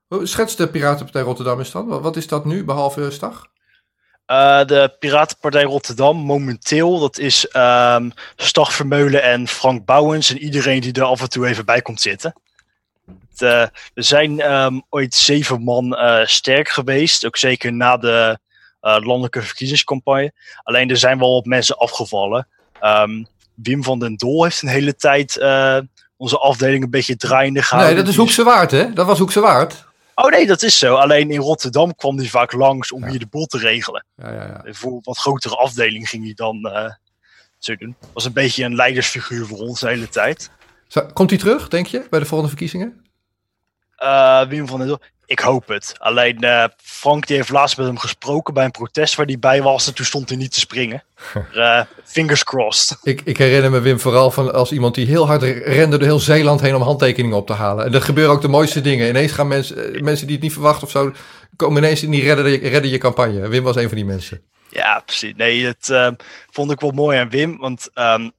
Hoe 0.08 0.26
schetst 0.26 0.58
de 0.58 0.70
Piratenpartij 0.70 1.22
Rotterdam 1.22 1.60
is 1.60 1.72
dan? 1.72 1.88
Wat 1.88 2.16
is 2.16 2.28
dat 2.28 2.46
nu, 2.46 2.64
behalve 2.64 3.12
Stag? 3.12 3.48
Uh, 4.28 4.66
de 4.66 4.96
Piratenpartij 5.00 5.64
Rotterdam 5.64 6.18
momenteel, 6.18 7.00
dat 7.00 7.18
is 7.18 7.56
um, 7.56 8.12
Stag 8.36 8.74
Vermeulen 8.74 9.24
en 9.24 9.48
Frank 9.48 9.86
Bouwens 9.86 10.30
en 10.30 10.38
iedereen 10.38 10.82
die 10.82 10.94
er 10.94 11.04
af 11.04 11.22
en 11.22 11.30
toe 11.30 11.48
even 11.48 11.66
bij 11.66 11.82
komt 11.82 12.02
zitten. 12.02 12.36
Het, 13.06 13.42
uh, 13.42 13.66
we 13.94 14.02
zijn 14.02 14.52
um, 14.54 14.84
ooit 14.90 15.14
zeven 15.14 15.64
man 15.64 15.94
uh, 15.94 16.26
sterk 16.26 16.70
geweest, 16.70 17.26
ook 17.26 17.38
zeker 17.38 17.74
na 17.74 17.98
de 17.98 18.40
landelijke 18.80 19.42
verkiezingscampagne. 19.42 20.34
Alleen 20.64 20.90
er 20.90 20.98
zijn 20.98 21.20
wel 21.20 21.34
wat 21.34 21.46
mensen 21.46 21.78
afgevallen. 21.78 22.48
Um, 22.82 23.28
Wim 23.54 23.84
van 23.84 24.00
den 24.00 24.16
Dol 24.16 24.44
heeft 24.44 24.62
een 24.62 24.68
hele 24.68 24.96
tijd 24.96 25.38
onze 26.18 26.38
afdeling 26.38 26.84
een 26.84 26.90
beetje 26.90 27.16
draaiende 27.16 27.62
gehouden. 27.62 27.96
Nee, 27.96 28.04
dat 28.04 28.14
is 28.14 28.20
Hoekse 28.20 28.44
Waard 28.44 28.72
hè? 28.72 28.94
Dat 28.94 29.06
was 29.06 29.20
Hoekse 29.20 29.40
Waard. 29.40 29.86
Oh 30.16 30.30
nee, 30.32 30.48
dat 30.48 30.62
is 30.62 30.80
zo. 30.80 30.96
Alleen 30.96 31.32
in 31.32 31.40
Rotterdam 31.40 31.96
kwam 31.96 32.18
hij 32.18 32.28
vaak 32.28 32.52
langs 32.52 32.92
om 32.92 33.04
ja. 33.04 33.10
hier 33.10 33.20
de 33.20 33.28
boel 33.28 33.46
te 33.46 33.58
regelen. 33.58 34.06
Ja, 34.16 34.32
ja, 34.34 34.62
ja. 34.64 34.74
Voor 34.74 34.92
een 34.92 35.02
wat 35.04 35.18
grotere 35.18 35.56
afdeling 35.56 36.10
ging 36.10 36.24
hij 36.24 36.34
dan 36.34 36.72
uh, 36.74 36.92
zo 37.58 37.76
doen. 37.76 37.96
Was 38.14 38.26
een 38.26 38.34
beetje 38.34 38.64
een 38.64 38.76
leidersfiguur 38.76 39.46
voor 39.46 39.58
ons 39.58 39.80
de 39.80 39.88
hele 39.88 40.10
tijd. 40.10 40.50
Komt 41.14 41.30
hij 41.30 41.40
terug, 41.40 41.68
denk 41.68 41.88
je, 41.88 42.08
bij 42.10 42.20
de 42.20 42.26
volgende 42.26 42.50
verkiezingen? 42.50 43.06
Uh, 44.00 44.48
Wim 44.48 44.68
van 44.68 44.88
Dol. 44.88 45.00
Ik 45.26 45.40
hoop 45.40 45.68
het. 45.68 45.96
Alleen 45.98 46.38
uh, 46.40 46.66
Frank 46.78 47.28
die 47.28 47.36
heeft 47.36 47.50
laatst 47.50 47.78
met 47.78 47.86
hem 47.86 47.98
gesproken 47.98 48.54
bij 48.54 48.66
een 48.66 48.72
protest 48.72 49.16
waar 49.16 49.26
hij 49.26 49.40
bij 49.40 49.62
was. 49.62 49.88
En 49.88 49.94
toen 49.94 50.06
stond 50.06 50.30
hij 50.30 50.38
niet 50.38 50.52
te 50.52 50.60
springen. 50.60 51.04
uh, 51.54 51.82
fingers 52.04 52.44
crossed. 52.44 52.98
Ik, 53.04 53.22
ik, 53.24 53.38
herinner 53.38 53.72
me 53.72 53.80
Wim 53.80 54.00
vooral 54.00 54.32
van 54.32 54.54
als 54.54 54.72
iemand 54.72 54.96
die 54.96 55.08
heel 55.08 55.28
hard 55.28 55.42
rende 55.44 55.98
door 55.98 56.08
heel 56.08 56.20
Zeeland 56.20 56.62
heen 56.62 56.76
om 56.76 56.82
handtekeningen 56.82 57.38
op 57.38 57.48
te 57.48 57.54
halen. 57.54 57.86
En 57.86 57.94
er 57.94 58.02
gebeuren 58.02 58.34
ook 58.34 58.42
de 58.42 58.48
mooiste 58.48 58.82
dingen. 58.82 59.08
Ineens 59.08 59.32
gaan 59.32 59.48
mensen, 59.48 59.94
eh, 59.94 60.02
mensen 60.02 60.26
die 60.26 60.36
het 60.36 60.44
niet 60.44 60.54
verwachten 60.54 60.84
of 60.84 60.92
zo, 60.92 61.12
komen 61.56 61.84
ineens 61.84 62.04
in 62.04 62.12
die 62.12 62.24
redden, 62.24 62.58
redden 62.58 62.92
je 62.92 62.98
campagne. 62.98 63.48
Wim 63.48 63.64
was 63.64 63.76
een 63.76 63.88
van 63.88 63.98
die 63.98 64.06
mensen. 64.06 64.42
Ja, 64.70 65.02
precies. 65.06 65.34
Nee, 65.36 65.64
dat 65.64 65.90
uh, 65.92 66.08
vond 66.52 66.72
ik 66.72 66.80
wel 66.80 66.92
mooi 66.92 67.18
aan 67.18 67.30
Wim. 67.30 67.58
Want 67.58 67.90
um, 67.96 68.32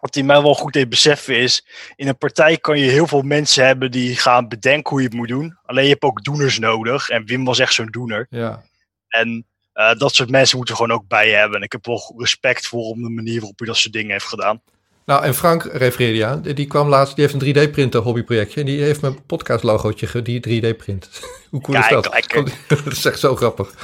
wat 0.00 0.14
hij 0.14 0.22
mij 0.22 0.42
wel 0.42 0.54
goed 0.54 0.74
heeft 0.74 0.88
beseffen 0.88 1.36
is, 1.36 1.66
in 1.96 2.08
een 2.08 2.18
partij 2.18 2.56
kan 2.56 2.78
je 2.78 2.90
heel 2.90 3.06
veel 3.06 3.22
mensen 3.22 3.66
hebben 3.66 3.90
die 3.90 4.16
gaan 4.16 4.48
bedenken 4.48 4.90
hoe 4.90 5.00
je 5.00 5.06
het 5.06 5.16
moet 5.16 5.28
doen. 5.28 5.58
Alleen 5.64 5.84
je 5.84 5.90
hebt 5.90 6.02
ook 6.02 6.24
doeners 6.24 6.58
nodig. 6.58 7.08
En 7.08 7.26
Wim 7.26 7.44
was 7.44 7.58
echt 7.58 7.74
zo'n 7.74 7.90
doener. 7.90 8.26
Ja. 8.30 8.62
En 9.08 9.46
uh, 9.74 9.94
dat 9.94 10.14
soort 10.14 10.30
mensen 10.30 10.56
moeten 10.56 10.76
gewoon 10.76 10.92
ook 10.92 11.08
bij 11.08 11.28
je 11.28 11.34
hebben. 11.34 11.56
En 11.58 11.64
ik 11.64 11.72
heb 11.72 11.86
wel 11.86 12.14
respect 12.16 12.66
voor 12.66 12.82
om 12.82 13.02
de 13.02 13.08
manier 13.08 13.38
waarop 13.38 13.58
hij 13.58 13.66
dat 13.66 13.76
soort 13.76 13.92
dingen 13.92 14.10
heeft 14.10 14.28
gedaan. 14.28 14.62
Nou, 15.04 15.24
en 15.24 15.34
Frank 15.34 15.64
refereerde 15.64 16.16
je 16.16 16.24
aan. 16.24 16.42
Die 16.42 16.66
kwam 16.66 16.88
laatst, 16.88 17.16
die 17.16 17.26
heeft 17.26 17.42
een 17.42 17.68
3D-printer 17.68 18.00
hobbyprojectje. 18.00 18.60
En 18.60 18.66
die 18.66 18.82
heeft 18.82 19.00
mijn 19.00 19.24
podcast 19.26 19.62
logootje 19.62 20.22
die 20.22 20.62
3D-print. 20.62 21.08
Hoe 21.50 21.60
cool 21.60 21.80
Kijk, 21.80 21.84
is 21.84 22.02
dat? 22.02 22.12
Lekker. 22.12 22.52
dat 22.84 22.86
is 22.86 23.04
echt 23.04 23.18
zo 23.18 23.36
grappig. 23.36 23.74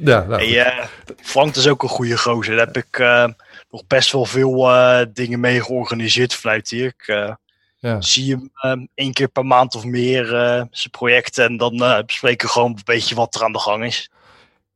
Ja, 0.00 0.24
nou. 0.28 0.44
hey, 0.44 0.78
uh, 0.78 0.84
Frank 1.22 1.56
is 1.56 1.68
ook 1.68 1.82
een 1.82 1.88
goede 1.88 2.18
gozer. 2.18 2.56
Daar 2.56 2.66
heb 2.66 2.76
ik... 2.76 2.98
Uh, 2.98 3.28
nog 3.74 3.86
best 3.86 4.12
wel 4.12 4.24
veel 4.24 4.70
uh, 4.70 5.00
dingen 5.12 5.40
mee 5.40 5.62
georganiseerd 5.62 6.34
vanuit 6.34 6.70
hier. 6.70 6.86
Ik 6.86 7.08
uh, 7.08 7.34
ja. 7.78 8.00
zie 8.00 8.30
hem 8.30 8.50
um, 8.72 8.88
één 8.94 9.12
keer 9.12 9.28
per 9.28 9.46
maand 9.46 9.74
of 9.74 9.84
meer 9.84 10.24
uh, 10.24 10.62
zijn 10.70 10.90
projecten 10.90 11.44
en 11.44 11.56
dan 11.56 12.02
bespreken 12.06 12.46
we 12.46 12.52
gewoon 12.52 12.70
een 12.70 12.80
beetje 12.84 13.14
wat 13.14 13.34
er 13.34 13.42
aan 13.42 13.52
de 13.52 13.58
gang 13.58 13.84
is. 13.84 14.10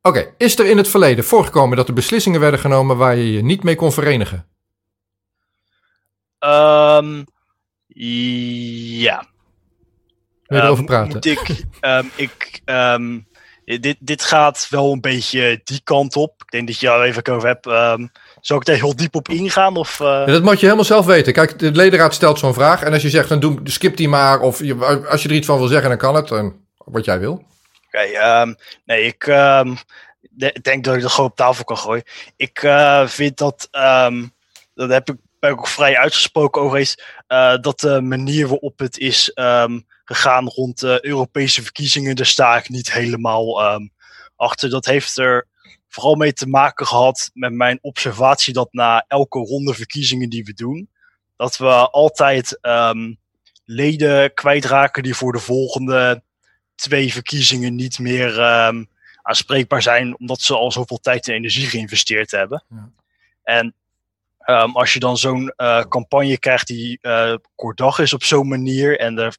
Oké, 0.01 0.19
okay. 0.19 0.33
is 0.37 0.59
er 0.59 0.65
in 0.65 0.77
het 0.77 0.87
verleden 0.87 1.23
voorgekomen 1.23 1.77
dat 1.77 1.87
er 1.87 1.93
beslissingen 1.93 2.39
werden 2.39 2.59
genomen 2.59 2.97
waar 2.97 3.15
je 3.15 3.31
je 3.31 3.43
niet 3.43 3.63
mee 3.63 3.75
kon 3.75 3.91
verenigen? 3.91 4.47
Um, 6.39 7.25
ja. 7.87 9.27
Wil 10.45 10.57
je 10.57 10.63
erover 10.63 10.83
praten? 10.83 11.13
Moet 11.13 11.25
ik, 11.25 11.65
um, 11.81 12.11
ik 12.15 12.61
dit, 13.77 13.97
dit 13.99 14.23
gaat 14.23 14.67
wel 14.69 14.91
een 14.91 15.01
beetje 15.01 15.61
die 15.63 15.81
kant 15.83 16.15
op. 16.15 16.41
Ik 16.41 16.51
denk 16.51 16.67
dat 16.67 16.79
je 16.79 16.89
er 16.89 17.03
even 17.03 17.27
over 17.27 17.47
hebt. 17.47 17.65
Zou 18.41 18.59
ik 18.59 18.65
daar 18.65 18.75
heel 18.75 18.95
diep 18.95 19.15
op 19.15 19.29
ingaan? 19.29 19.75
Of, 19.75 19.99
uh... 19.99 20.07
ja, 20.07 20.25
dat 20.25 20.43
moet 20.43 20.59
je 20.59 20.65
helemaal 20.65 20.85
zelf 20.85 21.05
weten. 21.05 21.33
Kijk, 21.33 21.59
de 21.59 21.71
ledenraad 21.71 22.13
stelt 22.13 22.39
zo'n 22.39 22.53
vraag. 22.53 22.83
En 22.83 22.93
als 22.93 23.01
je 23.01 23.09
zegt, 23.09 23.29
dan 23.29 23.39
doe, 23.39 23.59
skip 23.63 23.97
die 23.97 24.09
maar. 24.09 24.39
Of 24.39 24.59
je, 24.63 25.05
als 25.09 25.23
je 25.23 25.29
er 25.29 25.35
iets 25.35 25.47
van 25.47 25.57
wil 25.57 25.67
zeggen, 25.67 25.89
dan 25.89 25.97
kan 25.97 26.15
het. 26.15 26.31
En 26.31 26.67
wat 26.77 27.05
jij 27.05 27.19
wil. 27.19 27.31
Oké, 27.31 27.45
okay, 28.07 28.41
um, 28.41 28.55
nee, 28.85 29.03
ik 29.03 29.25
um, 29.25 29.77
de, 30.29 30.55
denk 30.61 30.83
dat 30.83 30.95
ik 30.95 31.01
dat 31.01 31.11
gewoon 31.11 31.29
op 31.29 31.35
tafel 31.35 31.63
kan 31.63 31.77
gooien. 31.77 32.03
Ik 32.35 32.63
uh, 32.63 33.07
vind 33.07 33.37
dat, 33.37 33.67
um, 33.71 34.33
dat 34.73 34.89
heb 34.89 35.09
ik, 35.09 35.15
ben 35.39 35.51
ik 35.51 35.59
ook 35.59 35.67
vrij 35.67 35.97
uitgesproken 35.97 36.61
over 36.61 36.77
eens, 36.77 36.99
uh, 37.27 37.55
dat 37.61 37.79
de 37.79 38.01
manier 38.01 38.47
waarop 38.47 38.79
het 38.79 38.97
is 38.97 39.31
gegaan 40.05 40.47
rond 40.47 40.79
de 40.79 40.99
Europese 41.01 41.61
verkiezingen, 41.63 42.15
daar 42.15 42.25
sta 42.25 42.57
ik 42.57 42.69
niet 42.69 42.91
helemaal 42.91 43.79
achter. 44.35 44.69
Dat 44.69 44.85
heeft 44.85 45.17
er 45.17 45.47
vooral 45.89 46.15
mee 46.15 46.33
te 46.33 46.47
maken 46.47 46.85
gehad 46.85 47.29
met 47.33 47.53
mijn 47.53 47.79
observatie 47.81 48.53
dat 48.53 48.73
na 48.73 49.05
elke 49.07 49.39
ronde 49.39 49.73
verkiezingen 49.73 50.29
die 50.29 50.43
we 50.43 50.53
doen, 50.53 50.89
dat 51.35 51.57
we 51.57 51.89
altijd 51.89 52.59
um, 52.61 53.17
leden 53.65 54.33
kwijtraken 54.33 55.03
die 55.03 55.15
voor 55.15 55.31
de 55.31 55.39
volgende 55.39 56.23
twee 56.75 57.13
verkiezingen 57.13 57.75
niet 57.75 57.99
meer 57.99 58.39
um, 58.39 58.89
aanspreekbaar 59.21 59.81
zijn, 59.81 60.19
omdat 60.19 60.41
ze 60.41 60.55
al 60.55 60.71
zoveel 60.71 60.97
tijd 60.99 61.27
en 61.27 61.33
energie 61.33 61.67
geïnvesteerd 61.67 62.31
hebben. 62.31 62.63
Ja. 62.69 62.91
En 63.43 63.73
um, 64.45 64.75
als 64.75 64.93
je 64.93 64.99
dan 64.99 65.17
zo'n 65.17 65.53
uh, 65.57 65.81
campagne 65.81 66.37
krijgt 66.37 66.67
die 66.67 66.99
uh, 67.01 67.35
kort 67.55 67.77
dag 67.77 67.99
is 67.99 68.13
op 68.13 68.23
zo'n 68.23 68.47
manier 68.47 68.99
en 68.99 69.17
er, 69.17 69.37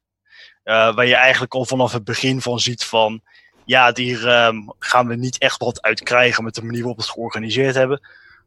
uh, 0.64 0.94
waar 0.94 1.06
je 1.06 1.14
eigenlijk 1.14 1.54
al 1.54 1.64
vanaf 1.64 1.92
het 1.92 2.04
begin 2.04 2.40
van 2.40 2.60
ziet 2.60 2.84
van 2.84 3.22
ja, 3.70 3.90
hier 3.94 4.46
um, 4.46 4.72
gaan 4.78 5.06
we 5.06 5.14
niet 5.14 5.38
echt 5.38 5.58
wat 5.58 5.82
uit 5.82 6.02
krijgen 6.02 6.44
met 6.44 6.54
de 6.54 6.62
manier 6.62 6.78
waarop 6.78 6.96
we 6.96 7.02
het 7.02 7.12
georganiseerd 7.12 7.74
hebben. 7.74 8.00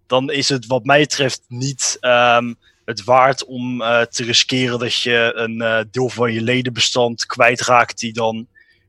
Dan 0.08 0.32
is 0.32 0.50
het 0.50 0.66
wat 0.66 0.84
mij 0.86 1.00
betreft 1.00 1.42
niet 1.48 1.98
um, 2.02 2.56
het 2.86 3.04
waard 3.04 3.46
om 3.46 3.82
uh, 3.82 4.02
te 4.02 4.24
riskeren 4.24 4.80
dat 4.80 5.02
je 5.02 5.32
een 5.36 5.62
uh, 5.62 5.80
deel 5.92 6.10
van 6.10 6.34
je 6.34 6.42
ledenbestand 6.42 7.26
kwijtraakt 7.26 8.00
die 8.00 8.14
dan 8.14 8.48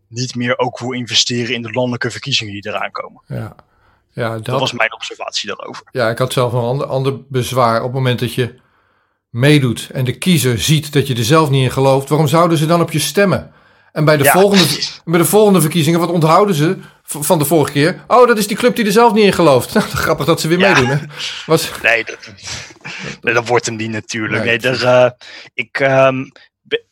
niet 0.08 0.34
meer 0.34 0.58
ook 0.58 0.78
wil 0.78 0.92
investeren 0.92 1.54
in 1.54 1.62
de 1.62 1.70
landelijke 1.70 2.10
verkiezingen 2.10 2.52
die 2.52 2.68
eraan 2.68 2.90
komen. 2.90 3.22
Ja. 3.26 3.54
Ja, 4.12 4.34
dat, 4.34 4.44
dat 4.44 4.60
was 4.60 4.72
mijn 4.72 4.94
observatie 4.94 5.48
daarover. 5.48 5.86
Ja, 5.90 6.10
ik 6.10 6.18
had 6.18 6.32
zelf 6.32 6.52
een 6.52 6.60
ander, 6.60 6.86
ander 6.86 7.26
bezwaar. 7.28 7.78
Op 7.78 7.84
het 7.84 7.94
moment 7.94 8.18
dat 8.18 8.34
je 8.34 8.54
meedoet 9.30 9.88
en 9.92 10.04
de 10.04 10.18
kiezer 10.18 10.58
ziet 10.58 10.92
dat 10.92 11.06
je 11.06 11.14
er 11.14 11.24
zelf 11.24 11.50
niet 11.50 11.62
in 11.62 11.70
gelooft, 11.70 12.08
waarom 12.08 12.28
zouden 12.28 12.58
ze 12.58 12.66
dan 12.66 12.80
op 12.80 12.92
je 12.92 12.98
stemmen? 12.98 13.52
En 13.94 14.04
bij 14.04 14.16
de, 14.16 14.24
volgende, 14.24 14.64
bij 15.04 15.18
de 15.18 15.24
volgende 15.24 15.60
verkiezingen, 15.60 16.00
wat 16.00 16.10
onthouden 16.10 16.54
ze 16.54 16.78
van 17.02 17.38
de 17.38 17.44
vorige 17.44 17.72
keer? 17.72 18.04
Oh, 18.06 18.26
dat 18.26 18.38
is 18.38 18.46
die 18.46 18.56
club 18.56 18.76
die 18.76 18.84
er 18.84 18.92
zelf 18.92 19.12
niet 19.12 19.24
in 19.24 19.32
gelooft. 19.32 19.72
Nou, 19.74 19.86
grappig 19.86 20.26
dat 20.26 20.40
ze 20.40 20.48
weer 20.48 20.58
ja. 20.58 20.72
meedoen. 20.72 20.88
Hè? 20.88 20.98
Was... 21.46 21.70
Nee, 21.82 22.04
dat, 22.04 22.18
nee, 23.20 23.34
dat 23.34 23.48
wordt 23.48 23.66
hem 23.66 23.76
niet 23.76 23.90
natuurlijk. 23.90 24.44
Nee, 24.44 24.58
nee 24.58 24.72
uh, 24.72 25.10
ik 25.54 25.80
um, 25.80 26.32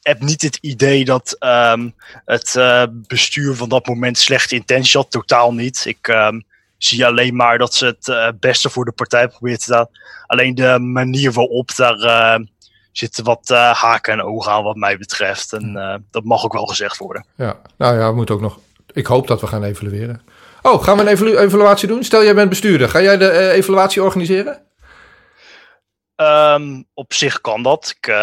heb 0.01 0.21
niet 0.21 0.43
het 0.43 0.59
idee 0.61 1.05
dat 1.05 1.37
um, 1.41 1.95
het 2.25 2.55
uh, 2.59 2.85
bestuur 2.91 3.55
van 3.55 3.69
dat 3.69 3.87
moment 3.87 4.19
slechte 4.19 4.55
intentie 4.55 5.01
had. 5.01 5.11
Totaal 5.11 5.55
niet. 5.55 5.85
Ik 5.87 6.09
um, 6.09 6.45
zie 6.79 7.07
alleen 7.07 7.37
maar 7.37 7.59
dat 7.59 7.75
ze 7.75 7.87
het 7.87 8.09
uh, 8.09 8.29
beste 8.41 8.71
voor 8.71 8.85
de 8.85 8.93
partij 8.93 9.29
proberen 9.29 9.59
te 9.59 9.73
doen. 9.73 9.89
Alleen 10.27 10.55
de 10.55 10.79
manier 10.79 11.33
waarop 11.33 11.75
daar 11.77 12.41
zitten 12.93 13.25
wat 13.25 13.51
uh, 13.51 13.71
haken 13.71 14.13
en 14.13 14.23
ogen 14.23 14.53
aan 14.53 14.63
wat 14.63 14.77
mij 14.77 14.99
betreft. 14.99 15.53
En 15.53 15.75
uh, 15.77 15.95
dat 16.11 16.25
mag 16.25 16.45
ook 16.45 16.53
wel 16.53 16.67
gezegd 16.67 16.99
worden. 16.99 17.27
Ja, 17.37 17.61
nou 17.77 17.99
ja, 17.99 18.09
we 18.09 18.15
moeten 18.15 18.35
ook 18.35 18.41
nog. 18.41 18.59
Ik 18.93 19.07
hoop 19.07 19.27
dat 19.27 19.41
we 19.41 19.47
gaan 19.47 19.65
evalueren. 19.65 20.23
Oh, 20.63 20.83
gaan 20.83 20.97
we 20.97 21.03
een 21.03 21.09
evalu 21.09 21.39
evaluatie 21.39 21.89
doen? 21.89 22.05
Stel, 22.05 22.25
jij 22.25 22.35
bent 22.35 22.49
bestuurder. 22.49 22.89
Ga 22.89 23.01
jij 23.01 23.17
de 23.17 23.25
uh, 23.25 23.53
evaluatie 23.53 24.03
organiseren? 24.03 24.67
Um, 26.17 26.85
op 26.95 27.13
zich 27.13 27.41
kan 27.41 27.63
dat. 27.63 27.95
Ik, 27.97 28.15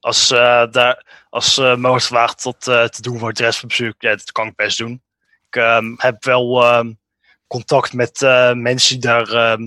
als 0.00 0.28
daar, 0.28 1.04
als 1.30 1.56
wordt 1.56 2.04
gevraagd 2.04 2.42
tot 2.42 2.60
te 2.60 2.98
doen 3.00 3.18
voor 3.18 3.28
het 3.28 3.38
rest 3.38 3.58
van 3.58 3.68
het 3.68 3.78
bestuur, 3.78 3.94
ja, 3.98 4.16
dat 4.16 4.32
kan 4.32 4.46
ik 4.46 4.56
best 4.56 4.78
doen. 4.78 5.02
Ik 5.48 5.56
um, 5.62 5.94
heb 5.96 6.24
wel 6.24 6.76
um, 6.76 6.98
contact 7.46 7.92
met 7.92 8.20
mensen 8.54 9.00
die 9.00 9.10
daar 9.10 9.58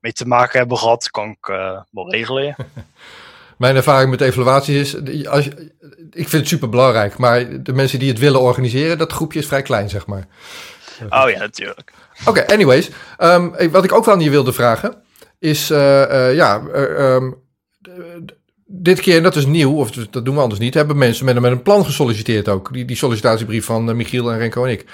mee 0.00 0.12
te 0.12 0.26
maken 0.26 0.58
hebben 0.58 0.78
gehad. 0.78 1.10
Kan 1.10 1.30
ik 1.30 1.46
wel 1.90 2.10
regelen. 2.10 2.56
Mijn 3.58 3.76
ervaring 3.76 4.10
met 4.10 4.20
evaluatie 4.20 4.80
is, 4.80 4.96
als, 5.26 5.46
ik 6.10 6.28
vind 6.28 6.32
het 6.32 6.48
super 6.48 6.68
belangrijk, 6.68 7.18
maar 7.18 7.62
de 7.62 7.72
mensen 7.72 7.98
die 7.98 8.08
het 8.08 8.18
willen 8.18 8.40
organiseren, 8.40 8.98
dat 8.98 9.12
groepje 9.12 9.38
is 9.38 9.46
vrij 9.46 9.62
klein, 9.62 9.88
zeg 9.88 10.06
maar. 10.06 10.26
Oh 11.08 11.30
ja, 11.30 11.38
natuurlijk. 11.38 11.92
Oké, 12.20 12.28
okay, 12.28 12.54
anyways. 12.54 12.90
Um, 13.18 13.70
wat 13.70 13.84
ik 13.84 13.92
ook 13.92 14.04
wel 14.04 14.14
aan 14.14 14.20
je 14.20 14.30
wilde 14.30 14.52
vragen, 14.52 15.02
is, 15.38 15.70
uh, 15.70 15.78
uh, 15.78 16.34
ja, 16.34 16.62
uh, 16.74 17.14
um, 17.14 17.34
dit 18.66 19.00
keer, 19.00 19.16
en 19.16 19.22
dat 19.22 19.36
is 19.36 19.46
nieuw, 19.46 19.76
of 19.76 19.90
dat 19.90 20.24
doen 20.24 20.34
we 20.34 20.40
anders 20.40 20.60
niet, 20.60 20.74
hebben 20.74 20.98
mensen 20.98 21.24
met, 21.24 21.40
met 21.40 21.52
een 21.52 21.62
plan 21.62 21.84
gesolliciteerd 21.84 22.48
ook. 22.48 22.72
Die, 22.72 22.84
die 22.84 22.96
sollicitatiebrief 22.96 23.64
van 23.64 23.96
Michiel 23.96 24.32
en 24.32 24.38
Renko 24.38 24.64
en 24.64 24.70
ik. 24.70 24.84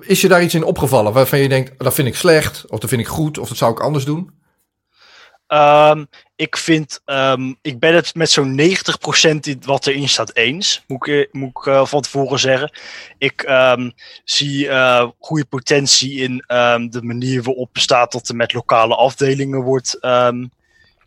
Is 0.00 0.20
je 0.20 0.28
daar 0.28 0.42
iets 0.42 0.54
in 0.54 0.64
opgevallen 0.64 1.12
waarvan 1.12 1.38
je 1.38 1.48
denkt, 1.48 1.72
dat 1.78 1.94
vind 1.94 2.08
ik 2.08 2.14
slecht, 2.14 2.64
of 2.68 2.78
dat 2.78 2.88
vind 2.88 3.00
ik 3.00 3.08
goed, 3.08 3.38
of 3.38 3.48
dat 3.48 3.56
zou 3.56 3.72
ik 3.72 3.80
anders 3.80 4.04
doen? 4.04 4.30
Um, 5.48 6.06
ik 6.36 6.56
vind, 6.56 7.00
um, 7.06 7.58
ik 7.62 7.78
ben 7.78 7.94
het 7.94 8.14
met 8.14 8.30
zo'n 8.30 8.60
90% 8.60 9.58
wat 9.60 9.86
erin 9.86 10.08
staat 10.08 10.34
eens, 10.34 10.84
moet 10.86 11.06
ik, 11.06 11.28
ik 11.32 11.66
uh, 11.66 11.86
van 11.86 12.00
tevoren 12.00 12.38
zeggen. 12.38 12.72
Ik 13.18 13.42
um, 13.48 13.92
zie 14.24 14.66
uh, 14.66 15.08
goede 15.18 15.44
potentie 15.44 16.18
in 16.20 16.36
de 16.90 17.00
manier 17.02 17.42
waarop 17.42 17.70
staat 17.72 18.12
dat 18.12 18.28
er 18.28 18.36
met 18.36 18.52
lokale 18.52 18.94
afdelingen 18.94 19.60
wordt 19.60 19.98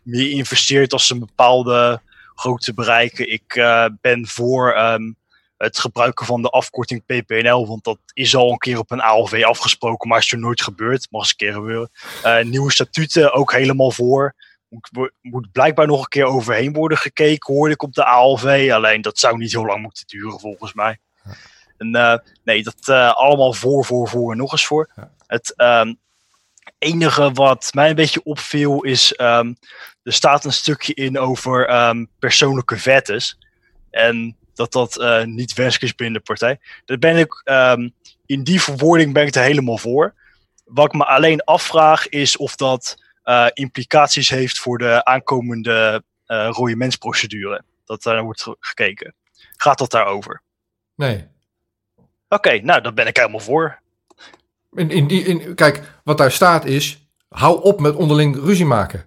meer 0.02 0.26
geïnvesteerd 0.28 0.92
als 0.92 1.06
ze 1.06 1.12
een 1.12 1.20
bepaalde 1.20 2.00
grootte 2.34 2.74
bereiken. 2.74 3.32
Ik 3.32 3.54
ben 4.00 4.26
voor 4.26 4.76
het 5.62 5.78
gebruiken 5.78 6.26
van 6.26 6.42
de 6.42 6.48
afkorting 6.48 7.04
PPNL, 7.04 7.66
want 7.66 7.84
dat 7.84 7.98
is 8.12 8.36
al 8.36 8.50
een 8.50 8.58
keer 8.58 8.78
op 8.78 8.90
een 8.90 9.00
ALV 9.00 9.42
afgesproken, 9.46 10.08
maar 10.08 10.18
is 10.18 10.32
er 10.32 10.38
nooit 10.38 10.62
gebeurd. 10.62 11.06
Mag 11.10 11.20
eens 11.20 11.30
een 11.30 11.36
keer 11.36 11.52
gebeuren. 11.52 11.90
Uh, 12.24 12.42
nieuwe 12.42 12.72
statuten 12.72 13.32
ook 13.32 13.52
helemaal 13.52 13.90
voor. 13.90 14.34
Moet, 14.68 15.12
moet 15.20 15.52
blijkbaar 15.52 15.86
nog 15.86 16.00
een 16.00 16.08
keer 16.08 16.24
overheen 16.24 16.72
worden 16.72 16.98
gekeken, 16.98 17.54
hoorde 17.54 17.74
ik 17.74 17.82
op 17.82 17.92
de 17.92 18.04
ALV. 18.04 18.70
Alleen 18.72 19.02
dat 19.02 19.18
zou 19.18 19.36
niet 19.36 19.52
heel 19.52 19.66
lang 19.66 19.82
moeten 19.82 20.06
duren, 20.06 20.40
volgens 20.40 20.72
mij. 20.72 20.98
Ja. 21.24 21.32
En, 21.76 21.96
uh, 21.96 22.16
nee, 22.44 22.62
dat 22.62 22.88
uh, 22.88 23.12
allemaal 23.12 23.52
voor, 23.52 23.84
voor, 23.84 24.08
voor 24.08 24.32
en 24.32 24.38
nog 24.38 24.52
eens 24.52 24.66
voor. 24.66 24.90
Ja. 24.96 25.10
Het 25.26 25.54
um, 25.56 25.98
enige 26.78 27.32
wat 27.32 27.70
mij 27.74 27.88
een 27.88 27.94
beetje 27.94 28.24
opviel 28.24 28.82
is, 28.82 29.14
um, 29.20 29.56
er 30.02 30.12
staat 30.12 30.44
een 30.44 30.52
stukje 30.52 30.94
in 30.94 31.18
over 31.18 31.86
um, 31.88 32.08
persoonlijke 32.18 32.78
vettes. 32.78 33.38
En 33.90 34.36
dat 34.54 34.72
dat 34.72 35.00
uh, 35.00 35.24
niet 35.24 35.52
wenselijk 35.52 35.84
is 35.84 35.94
binnen 35.94 36.18
de 36.18 36.26
partij. 36.26 36.60
Daar 36.84 36.98
ben 36.98 37.16
ik, 37.16 37.42
um, 37.44 37.94
in 38.26 38.42
die 38.42 38.62
verwoording 38.62 39.12
ben 39.12 39.26
ik 39.26 39.34
er 39.34 39.42
helemaal 39.42 39.78
voor. 39.78 40.14
Wat 40.64 40.86
ik 40.86 40.92
me 40.92 41.04
alleen 41.04 41.44
afvraag 41.44 42.08
is 42.08 42.36
of 42.36 42.56
dat 42.56 42.96
uh, 43.24 43.46
implicaties 43.52 44.30
heeft 44.30 44.58
voor 44.58 44.78
de 44.78 45.04
aankomende 45.04 46.02
uh, 46.26 46.48
rode 46.50 46.76
mensprocedure. 46.76 47.62
Dat 47.84 48.02
daar 48.02 48.22
wordt 48.22 48.46
gekeken. 48.60 49.14
Gaat 49.56 49.78
dat 49.78 49.90
daarover? 49.90 50.42
Nee. 50.94 51.28
Oké, 51.96 52.48
okay, 52.48 52.58
nou, 52.58 52.80
daar 52.80 52.94
ben 52.94 53.06
ik 53.06 53.16
helemaal 53.16 53.40
voor. 53.40 53.80
In, 54.72 54.90
in, 54.90 55.08
in, 55.08 55.54
kijk, 55.54 55.82
wat 56.04 56.18
daar 56.18 56.32
staat 56.32 56.64
is, 56.64 57.06
hou 57.28 57.62
op 57.62 57.80
met 57.80 57.94
onderling 57.94 58.36
ruzie 58.36 58.66
maken. 58.66 59.06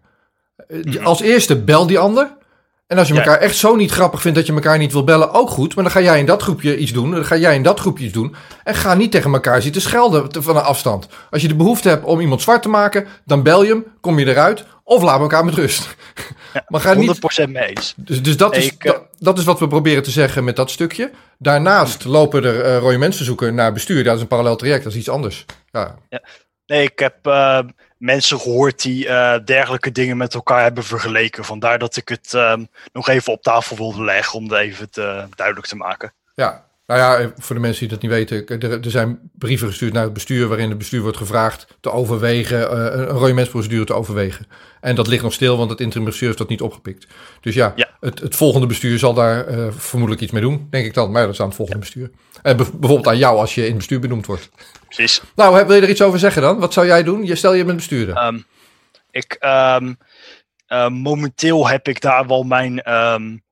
-hmm. 0.67 0.97
Als 0.97 1.21
eerste 1.21 1.63
bel 1.63 1.87
die 1.87 1.99
ander. 1.99 2.37
En 2.87 2.97
als 2.97 3.07
je 3.07 3.13
elkaar 3.13 3.37
echt 3.37 3.55
zo 3.55 3.75
niet 3.75 3.91
grappig 3.91 4.21
vindt 4.21 4.37
dat 4.37 4.47
je 4.47 4.53
elkaar 4.53 4.77
niet 4.77 4.91
wil 4.91 5.03
bellen, 5.03 5.33
ook 5.33 5.49
goed. 5.49 5.75
Maar 5.75 5.83
dan 5.83 5.93
ga 5.93 6.01
jij 6.01 6.19
in 6.19 6.25
dat 6.25 6.41
groepje 6.41 6.77
iets 6.77 6.91
doen. 6.91 7.11
Dan 7.11 7.25
ga 7.25 7.35
jij 7.35 7.55
in 7.55 7.63
dat 7.63 7.79
groepje 7.79 8.03
iets 8.03 8.13
doen. 8.13 8.35
En 8.63 8.75
ga 8.75 8.93
niet 8.93 9.11
tegen 9.11 9.33
elkaar 9.33 9.61
zitten 9.61 9.81
schelden 9.81 10.43
van 10.43 10.55
een 10.55 10.63
afstand. 10.63 11.07
Als 11.29 11.41
je 11.41 11.47
de 11.47 11.55
behoefte 11.55 11.89
hebt 11.89 12.03
om 12.03 12.19
iemand 12.19 12.41
zwart 12.41 12.61
te 12.61 12.69
maken, 12.69 13.07
dan 13.23 13.43
bel 13.43 13.63
je 13.63 13.69
hem, 13.69 13.85
kom 14.01 14.19
je 14.19 14.25
eruit. 14.25 14.65
Of 14.83 15.01
laat 15.01 15.19
elkaar 15.19 15.45
met 15.45 15.53
rust. 15.53 15.87
Ja, 16.53 16.63
maar 16.67 16.81
ga 16.81 16.95
100% 16.95 16.97
niet... 16.97 17.47
mee 17.47 17.63
eens. 17.63 17.93
Dus, 17.97 18.21
dus 18.21 18.37
dat, 18.37 18.55
is, 18.55 18.65
ik, 18.65 18.83
uh... 18.83 18.91
dat, 18.91 19.01
dat, 19.19 19.37
is 19.37 19.43
wat 19.43 19.59
we 19.59 19.67
proberen 19.67 20.03
te 20.03 20.11
zeggen 20.11 20.43
met 20.43 20.55
dat 20.55 20.71
stukje. 20.71 21.11
Daarnaast 21.37 22.05
lopen 22.05 22.43
er 22.43 22.65
uh, 22.65 22.77
rode 22.77 22.97
mensenzoeken 22.97 23.55
naar 23.55 23.73
bestuur. 23.73 24.03
Dat 24.03 24.15
is 24.15 24.21
een 24.21 24.27
parallel 24.27 24.55
traject, 24.55 24.83
dat 24.83 24.91
is 24.91 24.97
iets 24.97 25.09
anders. 25.09 25.45
Ja. 25.71 25.95
ja. 26.09 26.21
Nee, 26.65 26.83
ik 26.83 26.99
heb 26.99 27.27
uh, 27.27 27.59
mensen 27.97 28.39
gehoord 28.39 28.81
die 28.81 29.05
uh, 29.05 29.35
dergelijke 29.45 29.91
dingen 29.91 30.17
met 30.17 30.33
elkaar 30.33 30.61
hebben 30.61 30.83
vergeleken. 30.83 31.45
Vandaar 31.45 31.79
dat 31.79 31.95
ik 31.95 32.09
het 32.09 32.33
um, 32.33 32.67
nog 32.93 33.07
even 33.07 33.33
op 33.33 33.41
tafel 33.41 33.75
wilde 33.75 34.03
leggen 34.03 34.39
om 34.39 34.43
het 34.43 34.59
even 34.59 34.89
te, 34.89 35.25
duidelijk 35.35 35.67
te 35.67 35.75
maken. 35.75 36.13
Ja, 36.35 36.64
nou 36.85 36.99
ja, 36.99 37.31
voor 37.37 37.55
de 37.55 37.61
mensen 37.61 37.79
die 37.79 37.89
dat 37.89 38.01
niet 38.01 38.11
weten, 38.11 38.47
er, 38.47 38.83
er 38.83 38.91
zijn 38.91 39.19
brieven 39.37 39.67
gestuurd 39.67 39.93
naar 39.93 40.03
het 40.03 40.13
bestuur 40.13 40.47
waarin 40.47 40.69
het 40.69 40.77
bestuur 40.77 41.01
wordt 41.01 41.17
gevraagd 41.17 41.67
te 41.79 41.91
overwegen, 41.91 42.59
uh, 42.59 42.67
een 42.67 43.05
rode 43.05 43.33
mensprocedure 43.33 43.85
te 43.85 43.93
overwegen. 43.93 44.47
En 44.81 44.95
dat 44.95 45.07
ligt 45.07 45.23
nog 45.23 45.33
stil, 45.33 45.57
want 45.57 45.69
het 45.69 45.79
interim 45.79 46.05
bestuur 46.05 46.27
heeft 46.27 46.39
dat 46.39 46.49
niet 46.49 46.61
opgepikt. 46.61 47.07
Dus 47.41 47.55
ja, 47.55 47.73
ja. 47.75 47.89
Het, 47.99 48.19
het, 48.19 48.35
volgende 48.35 48.67
bestuur 48.67 48.99
zal 48.99 49.13
daar 49.13 49.49
uh, 49.49 49.67
vermoedelijk 49.71 50.23
iets 50.23 50.31
mee 50.31 50.41
doen, 50.41 50.67
denk 50.69 50.85
ik 50.85 50.93
dan. 50.93 51.11
Maar 51.11 51.25
dat 51.25 51.33
is 51.33 51.39
aan 51.39 51.47
het 51.47 51.55
volgende 51.55 51.79
bestuur. 51.79 52.11
En 52.41 52.57
bijvoorbeeld 52.57 53.07
aan 53.07 53.17
jou 53.17 53.37
als 53.37 53.55
je 53.55 53.61
in 53.61 53.67
het 53.67 53.77
bestuur 53.77 53.99
benoemd 53.99 54.25
wordt. 54.25 54.49
Precies. 54.87 55.21
Nou, 55.35 55.65
wil 55.65 55.75
je 55.75 55.81
er 55.81 55.89
iets 55.89 56.01
over 56.01 56.19
zeggen 56.19 56.41
dan? 56.41 56.59
Wat 56.59 56.73
zou 56.73 56.85
jij 56.85 57.03
doen? 57.03 57.25
Je 57.25 57.35
stel 57.35 57.53
je 57.53 57.65
bent 57.65 57.77
bestuurder. 57.77 58.25
Um, 58.25 58.45
ik, 59.11 59.37
um, 59.39 59.97
uh, 60.67 60.89
momenteel 60.89 61.67
heb 61.67 61.87
ik 61.87 62.01
daar 62.01 62.27
wel 62.27 62.43
mijn 62.43 62.93
um, 62.93 63.43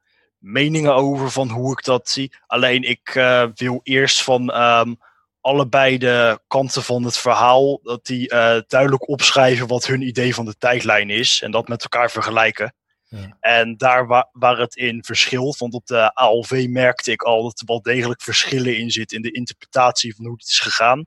meningen 0.43 0.95
over 0.95 1.31
van 1.31 1.49
hoe 1.49 1.71
ik 1.71 1.83
dat 1.83 2.09
zie. 2.09 2.33
Alleen 2.47 2.83
ik 2.83 3.15
uh, 3.15 3.45
wil 3.55 3.79
eerst 3.83 4.23
van 4.23 4.55
um, 4.55 4.97
allebei 5.41 5.97
de 5.97 6.39
kanten 6.47 6.83
van 6.83 7.03
het 7.03 7.17
verhaal, 7.17 7.79
dat 7.83 8.05
die 8.05 8.33
uh, 8.33 8.57
duidelijk 8.67 9.07
opschrijven 9.07 9.67
wat 9.67 9.85
hun 9.85 10.01
idee 10.01 10.35
van 10.35 10.45
de 10.45 10.57
tijdlijn 10.57 11.09
is 11.09 11.41
en 11.41 11.51
dat 11.51 11.67
met 11.67 11.83
elkaar 11.83 12.11
vergelijken. 12.11 12.73
Ja. 13.07 13.37
En 13.39 13.77
daar 13.77 14.07
wa 14.07 14.29
waar 14.31 14.57
het 14.57 14.75
in 14.75 15.03
verschilt, 15.03 15.57
want 15.57 15.73
op 15.73 15.85
de 15.85 16.13
ALV 16.13 16.65
merkte 16.69 17.11
ik 17.11 17.21
al 17.21 17.43
dat 17.43 17.59
er 17.59 17.65
wel 17.65 17.81
degelijk 17.81 18.21
verschillen 18.21 18.77
in 18.77 18.91
zit 18.91 19.11
in 19.11 19.21
de 19.21 19.31
interpretatie 19.31 20.15
van 20.15 20.25
hoe 20.25 20.35
het 20.37 20.49
is 20.49 20.59
gegaan. 20.59 21.05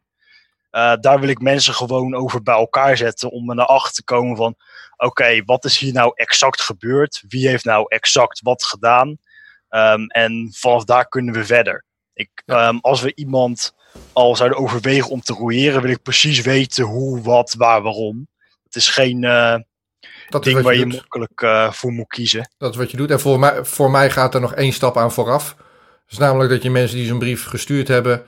Uh, 0.70 0.94
daar 1.00 1.20
wil 1.20 1.28
ik 1.28 1.40
mensen 1.40 1.74
gewoon 1.74 2.14
over 2.14 2.42
bij 2.42 2.54
elkaar 2.54 2.96
zetten 2.96 3.30
om 3.30 3.50
er 3.50 3.56
naar 3.56 3.66
achter 3.66 3.94
te 3.94 4.04
komen 4.04 4.36
van 4.36 4.54
oké, 4.96 5.06
okay, 5.06 5.42
wat 5.44 5.64
is 5.64 5.78
hier 5.78 5.92
nou 5.92 6.12
exact 6.14 6.60
gebeurd? 6.60 7.22
Wie 7.28 7.48
heeft 7.48 7.64
nou 7.64 7.84
exact 7.88 8.40
wat 8.40 8.64
gedaan? 8.64 9.18
Um, 9.70 10.06
en 10.06 10.48
vanaf 10.52 10.84
daar 10.84 11.08
kunnen 11.08 11.34
we 11.34 11.44
verder. 11.44 11.84
Ik, 12.14 12.42
um, 12.46 12.78
als 12.80 13.00
we 13.00 13.12
iemand 13.14 13.74
al 14.12 14.36
zouden 14.36 14.58
overwegen 14.58 15.10
om 15.10 15.20
te 15.20 15.32
roeieren, 15.32 15.82
wil 15.82 15.90
ik 15.90 16.02
precies 16.02 16.40
weten 16.40 16.84
hoe, 16.84 17.22
wat, 17.22 17.54
waar, 17.58 17.82
waarom. 17.82 18.28
Het 18.64 18.76
is 18.76 18.88
geen 18.88 19.22
uh, 19.22 19.56
dat 20.28 20.44
ding 20.44 20.62
waar 20.62 20.76
je, 20.76 20.86
makkelijk 20.86 21.40
uh, 21.40 21.72
voor 21.72 21.92
moet 21.92 22.06
kiezen. 22.06 22.50
Dat 22.58 22.70
is 22.72 22.76
wat 22.76 22.90
je 22.90 22.96
doet. 22.96 23.10
En 23.10 23.20
voor 23.20 23.38
mij, 23.38 23.64
voor 23.64 23.90
mij 23.90 24.10
gaat 24.10 24.34
er 24.34 24.40
nog 24.40 24.54
één 24.54 24.72
stap 24.72 24.96
aan 24.96 25.12
vooraf. 25.12 25.54
Dat 25.56 25.66
is 26.10 26.18
namelijk 26.18 26.50
dat 26.50 26.62
je 26.62 26.70
mensen 26.70 26.96
die 26.96 27.06
zo'n 27.06 27.18
brief 27.18 27.44
gestuurd 27.44 27.88
hebben, 27.88 28.24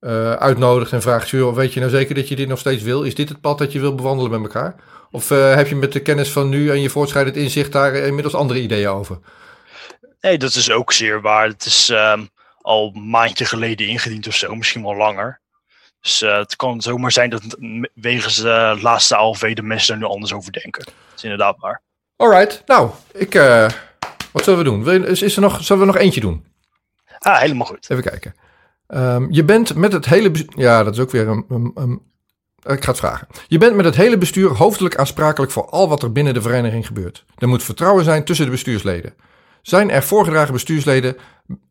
uh, 0.00 0.32
uitnodigt 0.32 0.92
en 0.92 1.02
vraagt: 1.02 1.28
joh, 1.28 1.54
weet 1.54 1.72
je 1.72 1.80
nou 1.80 1.92
zeker 1.92 2.14
dat 2.14 2.28
je 2.28 2.36
dit 2.36 2.48
nog 2.48 2.58
steeds 2.58 2.82
wil? 2.82 3.02
Is 3.02 3.14
dit 3.14 3.28
het 3.28 3.40
pad 3.40 3.58
dat 3.58 3.72
je 3.72 3.80
wil 3.80 3.94
bewandelen 3.94 4.30
met 4.30 4.40
elkaar? 4.40 4.74
Of 5.10 5.28
heb 5.28 5.66
je 5.66 5.76
met 5.76 5.92
de 5.92 6.00
kennis 6.00 6.32
van 6.32 6.48
nu 6.48 6.70
en 6.70 6.80
je 6.80 6.90
voortschrijdend 6.90 7.36
inzicht 7.36 7.72
daar 7.72 7.94
inmiddels 7.94 8.34
andere 8.34 8.60
ideeën 8.60 8.88
over? 8.88 9.18
Nee, 10.20 10.38
dat 10.38 10.54
is 10.54 10.70
ook 10.70 10.92
zeer 10.92 11.20
waar. 11.20 11.46
Het 11.46 11.64
is 11.64 11.88
um, 11.88 12.28
al 12.60 12.92
een 12.94 13.10
maandje 13.10 13.44
geleden 13.44 13.86
ingediend 13.86 14.26
of 14.26 14.34
zo, 14.34 14.54
misschien 14.54 14.82
wel 14.82 14.96
langer. 14.96 15.40
Dus 16.00 16.22
uh, 16.22 16.36
het 16.36 16.56
kan 16.56 16.80
zomaar 16.80 17.12
zijn 17.12 17.30
dat 17.30 17.56
wegens 17.94 18.36
de 18.36 18.78
laatste 18.82 19.16
ALV 19.16 19.54
de 19.54 19.62
mensen 19.62 19.94
er 19.94 20.00
nu 20.00 20.06
anders 20.06 20.32
over 20.32 20.52
denken. 20.52 20.84
Dat 20.84 20.94
is 21.16 21.22
inderdaad 21.22 21.56
waar. 21.58 21.82
Alright, 22.16 22.62
nou, 22.66 22.90
ik, 23.12 23.34
uh, 23.34 23.68
wat 24.32 24.44
zullen 24.44 24.58
we 24.58 24.64
doen? 24.64 25.06
Is, 25.06 25.22
is 25.22 25.36
er 25.36 25.42
nog, 25.42 25.64
zullen 25.64 25.86
we 25.86 25.92
nog 25.92 26.02
eentje 26.02 26.20
doen? 26.20 26.44
Ah, 27.18 27.38
helemaal 27.38 27.66
goed. 27.66 27.90
Even 27.90 28.04
kijken. 28.04 28.34
Um, 28.88 29.32
je 29.32 29.44
bent 29.44 29.74
met 29.74 29.92
het 29.92 30.06
hele 30.06 30.30
bestuur... 30.30 30.60
Ja, 30.60 30.82
dat 30.82 30.94
is 30.94 31.00
ook 31.00 31.10
weer 31.10 31.28
een, 31.28 31.44
een, 31.48 31.70
een, 31.74 32.02
Ik 32.62 32.84
ga 32.84 32.90
het 32.90 33.00
vragen. 33.00 33.28
Je 33.46 33.58
bent 33.58 33.74
met 33.74 33.84
het 33.84 33.96
hele 33.96 34.18
bestuur 34.18 34.50
hoofdelijk 34.50 34.96
aansprakelijk 34.96 35.52
voor 35.52 35.68
al 35.68 35.88
wat 35.88 36.02
er 36.02 36.12
binnen 36.12 36.34
de 36.34 36.42
vereniging 36.42 36.86
gebeurt. 36.86 37.24
Er 37.38 37.48
moet 37.48 37.62
vertrouwen 37.62 38.04
zijn 38.04 38.24
tussen 38.24 38.44
de 38.44 38.50
bestuursleden. 38.50 39.14
Zijn 39.62 39.90
er 39.90 40.02
voorgedragen 40.02 40.52
bestuursleden 40.52 41.16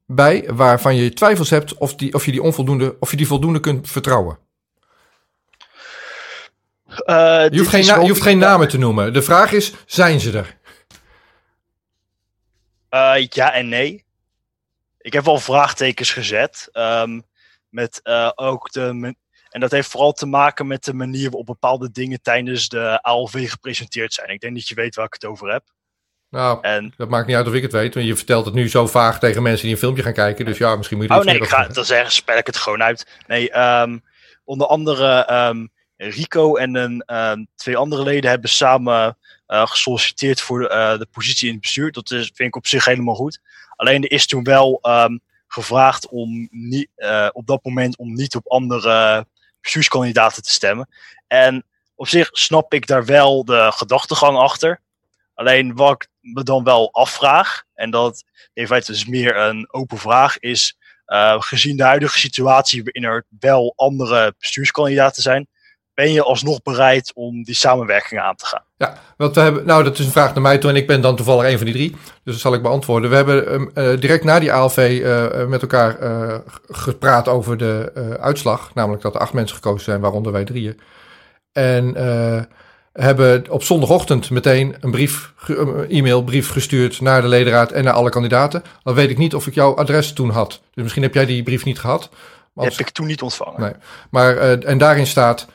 bij 0.06 0.50
waarvan 0.54 0.96
je 0.96 1.14
twijfels 1.14 1.50
hebt 1.50 1.78
of, 1.78 1.96
die, 1.96 2.14
of, 2.14 2.26
je, 2.26 2.32
die 2.32 2.42
onvoldoende, 2.42 2.96
of 3.00 3.12
je 3.12 3.18
die 3.18 3.28
voldoende 3.28 3.60
kunt 3.60 3.90
vertrouwen? 3.90 4.40
Uh, 6.90 7.46
je 7.50 7.58
hoeft, 7.58 7.70
geen, 7.70 7.86
na, 7.86 8.00
je 8.00 8.10
hoeft 8.10 8.22
geen 8.22 8.38
namen 8.38 8.68
te 8.68 8.78
noemen. 8.78 9.14
De 9.14 9.22
vraag 9.22 9.52
is, 9.52 9.74
zijn 9.86 10.20
ze 10.20 10.38
er? 10.38 10.58
Uh, 12.90 13.28
ja 13.28 13.54
en 13.54 13.70
nee. 13.70 14.06
Ik 14.98 15.14
heb 15.14 15.26
wel 15.26 15.40
vraagtekens 15.40 16.12
gezet. 16.12 16.70
Um, 16.74 17.24
met 17.70 18.00
uh, 18.04 18.32
ook 18.36 18.72
de. 18.72 19.16
En 19.50 19.60
dat 19.60 19.72
heeft 19.72 19.90
vooral 19.90 20.12
te 20.12 20.26
maken 20.26 20.68
met 20.68 20.84
de 20.84 20.94
manier 20.94 21.30
waarop 21.30 21.46
bepaalde 21.46 21.92
dingen 21.92 22.22
tijdens 22.22 22.70
de 22.70 23.02
ALV 23.02 23.50
gepresenteerd 23.50 24.14
zijn. 24.14 24.30
Ik 24.30 24.40
denk 24.40 24.56
dat 24.56 24.68
je 24.68 24.76
weet 24.76 24.96
waar 24.96 25.06
ik 25.06 25.14
het 25.14 25.26
over 25.26 25.52
heb. 25.52 25.64
Nou, 26.30 26.60
en, 26.62 26.94
dat 26.98 27.10
maakt 27.10 27.28
niet 27.28 27.36
uit 27.36 27.48
of 27.48 27.54
ik 27.54 27.62
het 27.62 27.72
weet. 27.72 27.94
Want 27.94 28.06
je 28.06 28.16
vertelt 28.16 28.46
het 28.46 28.54
nu 28.54 28.70
zo 28.70 28.88
vaag 28.88 29.20
tegen 29.20 29.42
mensen 29.42 29.64
die 29.64 29.74
een 29.74 29.80
filmpje 29.80 30.04
gaan 30.04 30.14
kijken. 30.14 30.46
Dus 30.46 30.58
ja, 30.58 30.76
misschien 30.76 30.98
moet 30.98 31.08
je 31.08 31.14
Oh 31.14 31.24
nee, 31.24 31.36
ik 31.36 31.48
ga, 31.48 31.68
dan 31.68 31.86
zeggen, 31.86 32.12
spel 32.12 32.38
ik 32.38 32.46
het 32.46 32.58
gewoon 32.58 32.84
uit. 32.84 33.08
Nee, 33.28 33.60
um, 33.60 34.04
onder 34.44 34.68
andere 34.68 35.34
um, 35.34 35.70
Rico 35.98 36.56
en 36.56 36.76
een, 36.76 37.04
um, 37.16 37.48
twee 37.56 37.78
andere 37.78 38.04
leden 38.04 38.30
hebben 38.30 38.50
samen 38.50 39.18
uh, 39.48 39.68
gesolliciteerd 39.68 40.42
voor 40.42 40.62
uh, 40.62 40.98
de 40.98 41.08
positie 41.12 41.48
in 41.48 41.54
het 41.54 41.62
bestuur. 41.62 41.92
Dat 41.92 42.12
is, 42.12 42.32
vind 42.34 42.50
ik 42.50 42.56
op 42.56 42.68
zich 42.68 42.86
helemaal 42.86 43.16
goed. 43.16 43.40
Alleen 43.76 44.04
er 44.04 44.12
is 44.12 44.28
toen 44.28 44.44
wel 44.44 44.82
gevraagd 45.48 46.08
om 46.08 46.48
niet, 46.52 46.90
uh, 46.98 47.30
op 47.32 47.48
dat 47.48 47.64
moment 47.64 47.98
om 47.98 48.14
niet 48.14 48.36
op 48.36 48.48
andere 48.48 49.26
bestuurskandidaten 49.62 50.44
te 50.44 50.52
stemmen. 50.52 50.90
En 51.28 51.64
op 51.96 52.08
zich 52.08 52.30
snap 52.32 52.74
ik 52.74 52.88
daar 52.88 53.06
wel 53.06 53.46
de 53.46 53.72
gedachtegang 53.74 54.38
achter. 54.38 54.82
Alleen 55.40 55.76
wat 55.76 55.92
ik 55.92 56.08
me 56.20 56.44
dan 56.44 56.64
wel 56.64 56.90
afvraag, 56.92 57.64
en 57.74 57.92
dat 57.92 58.24
in 58.54 58.68
feite 58.68 58.92
dus 58.92 59.06
meer 59.06 59.38
een 59.38 59.68
open 59.72 59.98
vraag 59.98 60.40
is, 60.40 60.78
uh, 61.08 61.36
gezien 61.40 61.78
de 61.78 61.84
huidige 61.84 62.20
situatie 62.20 62.84
waarin 62.84 63.04
er 63.04 63.26
wel 63.40 63.74
andere 63.76 64.36
bestuurskandidaten 64.40 65.22
zijn, 65.22 65.48
ben 65.94 66.12
je 66.12 66.24
alsnog 66.24 66.62
bereid 66.62 67.14
om 67.16 67.44
die 67.44 67.56
samenwerking 67.56 68.22
aan 68.22 68.36
te 68.36 68.46
gaan? 68.46 68.64
Ja, 68.78 68.98
want 69.18 69.36
we 69.36 69.42
hebben, 69.42 69.66
nou 69.66 69.84
dat 69.84 70.00
is 70.00 70.06
een 70.06 70.12
vraag 70.12 70.34
naar 70.34 70.42
mij 70.42 70.58
toe 70.58 70.70
en 70.70 70.76
ik 70.76 70.88
ben 70.88 71.02
dan 71.02 71.16
toevallig 71.16 71.52
een 71.52 71.58
van 71.58 71.66
die 71.66 71.76
drie, 71.76 71.92
dus 71.92 72.34
dat 72.34 72.40
zal 72.40 72.54
ik 72.54 72.62
beantwoorden. 72.62 73.10
We 73.10 73.16
hebben 73.16 73.72
uh, 73.76 74.00
direct 74.00 74.24
na 74.24 74.40
die 74.40 74.54
ALV 74.54 75.00
uh, 75.02 75.46
met 75.46 75.62
elkaar 75.62 75.98
gepraat 76.68 77.28
over 77.28 77.58
de 77.58 78.18
uitslag, 78.20 78.74
namelijk 78.74 79.02
dat 79.02 79.16
er 79.16 79.22
acht 79.22 79.34
mensen 79.34 79.56
gekozen 79.56 79.84
zijn, 79.84 80.02
waaronder 80.02 80.32
wij 80.32 80.44
drieën. 80.44 80.80
En 81.52 81.96
hebben 83.00 83.46
op 83.50 83.64
zondagochtend 83.64 84.30
meteen 84.30 84.76
een 84.80 84.92
brief, 84.92 85.34
e-mail, 85.90 86.24
brief 86.24 86.50
gestuurd 86.50 87.02
naar 87.02 87.22
de 87.22 87.28
ledenraad 87.28 87.72
en 87.72 87.84
naar 87.84 87.94
alle 87.94 88.10
kandidaten. 88.10 88.64
Dan 88.84 88.94
weet 88.94 89.10
ik 89.10 89.18
niet 89.18 89.36
of 89.36 89.48
ik 89.48 89.54
jouw 89.54 89.76
adres 89.76 90.14
toen 90.14 90.30
had. 90.30 90.62
Dus 90.74 90.84
misschien 90.84 91.04
heb 91.04 91.14
jij 91.14 91.26
die 91.26 91.44
brief 91.44 91.66
niet 91.66 91.80
gehad. 91.80 92.10
Maar 92.54 92.66
heb 92.66 92.80
ik 92.80 92.90
toen 92.90 93.08
niet 93.08 93.22
ontvangen. 93.22 93.62
Nee. 93.62 93.74
Maar, 94.10 94.36
uh, 94.36 94.68
en 94.68 94.78
daarin 94.78 95.08
staat, 95.08 95.48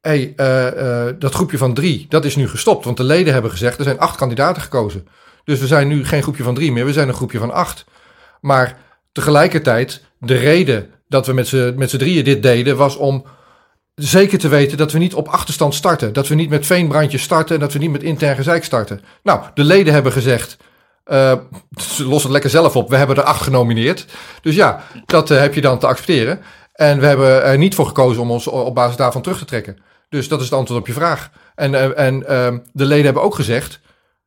hey, 0.00 0.32
uh, 0.36 0.66
uh, 0.76 1.12
dat 1.18 1.34
groepje 1.34 1.58
van 1.58 1.74
drie, 1.74 2.06
dat 2.08 2.24
is 2.24 2.36
nu 2.36 2.48
gestopt. 2.48 2.84
Want 2.84 2.96
de 2.96 3.04
leden 3.04 3.32
hebben 3.32 3.50
gezegd, 3.50 3.78
er 3.78 3.84
zijn 3.84 3.98
acht 4.00 4.16
kandidaten 4.16 4.62
gekozen. 4.62 5.08
Dus 5.44 5.60
we 5.60 5.66
zijn 5.66 5.88
nu 5.88 6.04
geen 6.04 6.22
groepje 6.22 6.42
van 6.42 6.54
drie 6.54 6.72
meer, 6.72 6.84
we 6.84 6.92
zijn 6.92 7.08
een 7.08 7.14
groepje 7.14 7.38
van 7.38 7.52
acht. 7.52 7.84
Maar 8.40 8.78
tegelijkertijd, 9.12 10.04
de 10.18 10.36
reden 10.36 10.90
dat 11.08 11.26
we 11.26 11.32
met 11.76 11.90
z'n 11.90 11.96
drieën 11.96 12.24
dit 12.24 12.42
deden, 12.42 12.76
was 12.76 12.96
om 12.96 13.24
zeker 13.98 14.38
te 14.38 14.48
weten 14.48 14.76
dat 14.76 14.92
we 14.92 14.98
niet 14.98 15.14
op 15.14 15.28
achterstand 15.28 15.74
starten. 15.74 16.12
Dat 16.12 16.28
we 16.28 16.34
niet 16.34 16.50
met 16.50 16.66
veenbrandjes 16.66 17.22
starten 17.22 17.54
en 17.54 17.60
dat 17.60 17.72
we 17.72 17.78
niet 17.78 17.90
met 17.90 18.02
intern 18.02 18.36
gezeik 18.36 18.64
starten. 18.64 19.00
Nou, 19.22 19.40
de 19.54 19.64
leden 19.64 19.92
hebben 19.92 20.12
gezegd, 20.12 20.56
uh, 21.06 21.32
lossen 21.98 22.08
het 22.08 22.30
lekker 22.30 22.50
zelf 22.50 22.76
op, 22.76 22.90
we 22.90 22.96
hebben 22.96 23.16
er 23.16 23.22
acht 23.22 23.42
genomineerd. 23.42 24.06
Dus 24.40 24.54
ja, 24.54 24.82
dat 25.06 25.30
uh, 25.30 25.38
heb 25.38 25.54
je 25.54 25.60
dan 25.60 25.78
te 25.78 25.86
accepteren. 25.86 26.40
En 26.72 27.00
we 27.00 27.06
hebben 27.06 27.42
er 27.44 27.58
niet 27.58 27.74
voor 27.74 27.86
gekozen 27.86 28.22
om 28.22 28.30
ons 28.30 28.46
op 28.46 28.74
basis 28.74 28.96
daarvan 28.96 29.22
terug 29.22 29.38
te 29.38 29.44
trekken. 29.44 29.78
Dus 30.08 30.28
dat 30.28 30.38
is 30.38 30.44
het 30.44 30.54
antwoord 30.54 30.80
op 30.80 30.86
je 30.86 30.92
vraag. 30.92 31.30
En, 31.54 31.72
uh, 31.72 31.98
en 31.98 32.20
de 32.72 32.84
leden 32.84 33.04
hebben 33.04 33.22
ook 33.22 33.34
gezegd, 33.34 33.80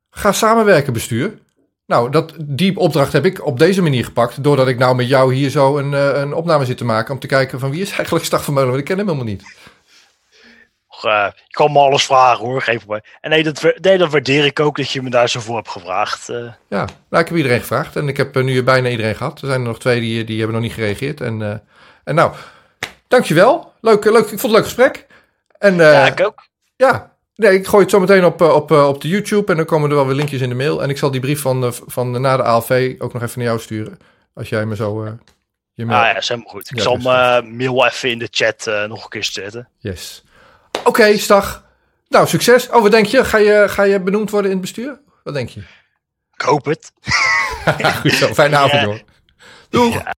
ga 0.10 0.31
samenwerken 0.31 0.93
bestuur. 0.93 1.34
Nou, 1.91 2.10
dat, 2.10 2.34
die 2.39 2.77
opdracht 2.77 3.13
heb 3.13 3.25
ik 3.25 3.45
op 3.45 3.60
deze 3.60 3.82
manier 3.82 4.06
gepakt. 4.06 4.43
Doordat 4.43 4.67
ik 4.67 4.77
nou 4.77 4.95
met 4.95 5.08
jou 5.08 5.34
hier 5.34 5.49
zo 5.49 5.77
een, 5.77 5.93
een 6.21 6.34
opname 6.34 6.65
zit 6.65 6.77
te 6.77 6.86
maken. 6.86 7.13
Om 7.13 7.19
te 7.19 7.27
kijken 7.27 7.60
van 7.60 7.71
wie 7.71 7.82
is 7.82 7.91
eigenlijk 7.91 8.25
Stag 8.25 8.43
van 8.43 8.54
Meulen. 8.54 8.69
Want 8.69 8.82
ik 8.82 8.88
ken 8.88 8.97
hem 8.97 9.08
helemaal 9.08 9.27
niet. 9.27 9.43
Uh, 11.06 11.27
ik 11.47 11.51
kan 11.51 11.71
me 11.71 11.80
alles 11.80 12.06
vragen 12.06 12.45
hoor, 12.45 12.62
geef 12.62 12.88
me. 12.88 13.01
En 13.21 13.30
nee 13.30 13.43
dat, 13.43 13.73
nee, 13.82 13.97
dat 13.97 14.12
waardeer 14.12 14.45
ik 14.45 14.60
ook 14.60 14.77
dat 14.77 14.91
je 14.91 15.01
me 15.01 15.10
daar 15.10 15.30
zo 15.30 15.39
voor 15.39 15.56
hebt 15.56 15.69
gevraagd. 15.69 16.30
Uh. 16.30 16.38
Ja, 16.69 16.86
nou, 17.10 17.23
ik 17.23 17.27
heb 17.27 17.38
iedereen 17.38 17.60
gevraagd. 17.60 17.95
En 17.95 18.08
ik 18.08 18.17
heb 18.17 18.36
nu 18.36 18.63
bijna 18.63 18.89
iedereen 18.89 19.15
gehad. 19.15 19.41
Er 19.41 19.47
zijn 19.47 19.62
er 19.62 19.67
nog 19.67 19.80
twee 19.80 19.99
die, 19.99 20.23
die 20.23 20.38
hebben 20.38 20.56
nog 20.56 20.63
niet 20.63 20.73
gereageerd. 20.73 21.21
En, 21.21 21.63
en 22.04 22.15
nou, 22.15 22.32
dankjewel. 23.08 23.73
Leuk, 23.82 24.04
leuk, 24.04 24.15
ik 24.15 24.39
vond 24.39 24.41
het 24.41 24.43
een 24.43 24.51
leuk 24.51 24.63
gesprek. 24.63 25.08
En, 25.58 25.75
ja, 25.75 26.06
ik 26.06 26.25
ook. 26.25 26.47
Ja, 26.75 27.11
Nee, 27.41 27.54
ik 27.54 27.67
gooi 27.67 27.82
het 27.82 27.91
zo 27.91 27.99
meteen 27.99 28.25
op, 28.25 28.41
op, 28.41 28.71
op 28.71 29.01
de 29.01 29.08
YouTube 29.08 29.51
en 29.51 29.58
dan 29.58 29.65
komen 29.65 29.89
er 29.89 29.95
wel 29.95 30.06
weer 30.06 30.15
linkjes 30.15 30.41
in 30.41 30.49
de 30.49 30.56
mail. 30.56 30.84
En 30.84 30.89
ik 30.89 30.97
zal 30.97 31.12
die 31.12 31.19
brief 31.19 31.41
van, 31.41 31.73
van 31.73 32.21
na 32.21 32.38
de 32.38 32.43
ALV 32.43 32.95
ook 32.97 33.13
nog 33.13 33.21
even 33.21 33.39
naar 33.39 33.47
jou 33.47 33.60
sturen. 33.60 33.99
Als 34.34 34.49
jij 34.49 34.65
me 34.65 34.75
zo... 34.75 35.04
Uh, 35.04 35.12
je 35.73 35.86
mail... 35.86 35.99
Ah 35.99 36.06
ja, 36.06 36.17
is 36.17 36.27
helemaal 36.27 36.49
goed. 36.49 36.71
Ik 36.71 36.77
ja, 36.77 36.84
zal 36.84 36.97
mijn 36.97 37.45
uh, 37.45 37.51
mail 37.51 37.86
even 37.86 38.10
in 38.10 38.19
de 38.19 38.27
chat 38.32 38.65
uh, 38.67 38.86
nog 38.86 39.04
een 39.04 39.10
keer 39.10 39.23
zetten. 39.23 39.69
Yes. 39.77 40.23
Oké, 40.80 40.89
okay, 40.89 41.17
Stag. 41.17 41.65
Nou, 42.08 42.27
succes. 42.27 42.69
Oh, 42.69 42.82
wat 42.82 42.91
denk 42.91 43.06
je? 43.06 43.25
Ga, 43.25 43.38
je? 43.38 43.65
ga 43.67 43.84
je 43.84 43.99
benoemd 43.99 44.30
worden 44.30 44.51
in 44.51 44.58
het 44.58 44.65
bestuur? 44.65 44.99
Wat 45.23 45.34
denk 45.34 45.49
je? 45.49 45.60
Ik 46.34 46.41
hoop 46.41 46.65
het. 46.65 46.91
goed 48.01 48.12
zo. 48.12 48.34
Fijne 48.34 48.56
avond, 48.56 48.82
ja. 48.82 48.86
hoor. 48.86 49.01
Doeg. 49.69 49.93
Ja. 49.93 50.13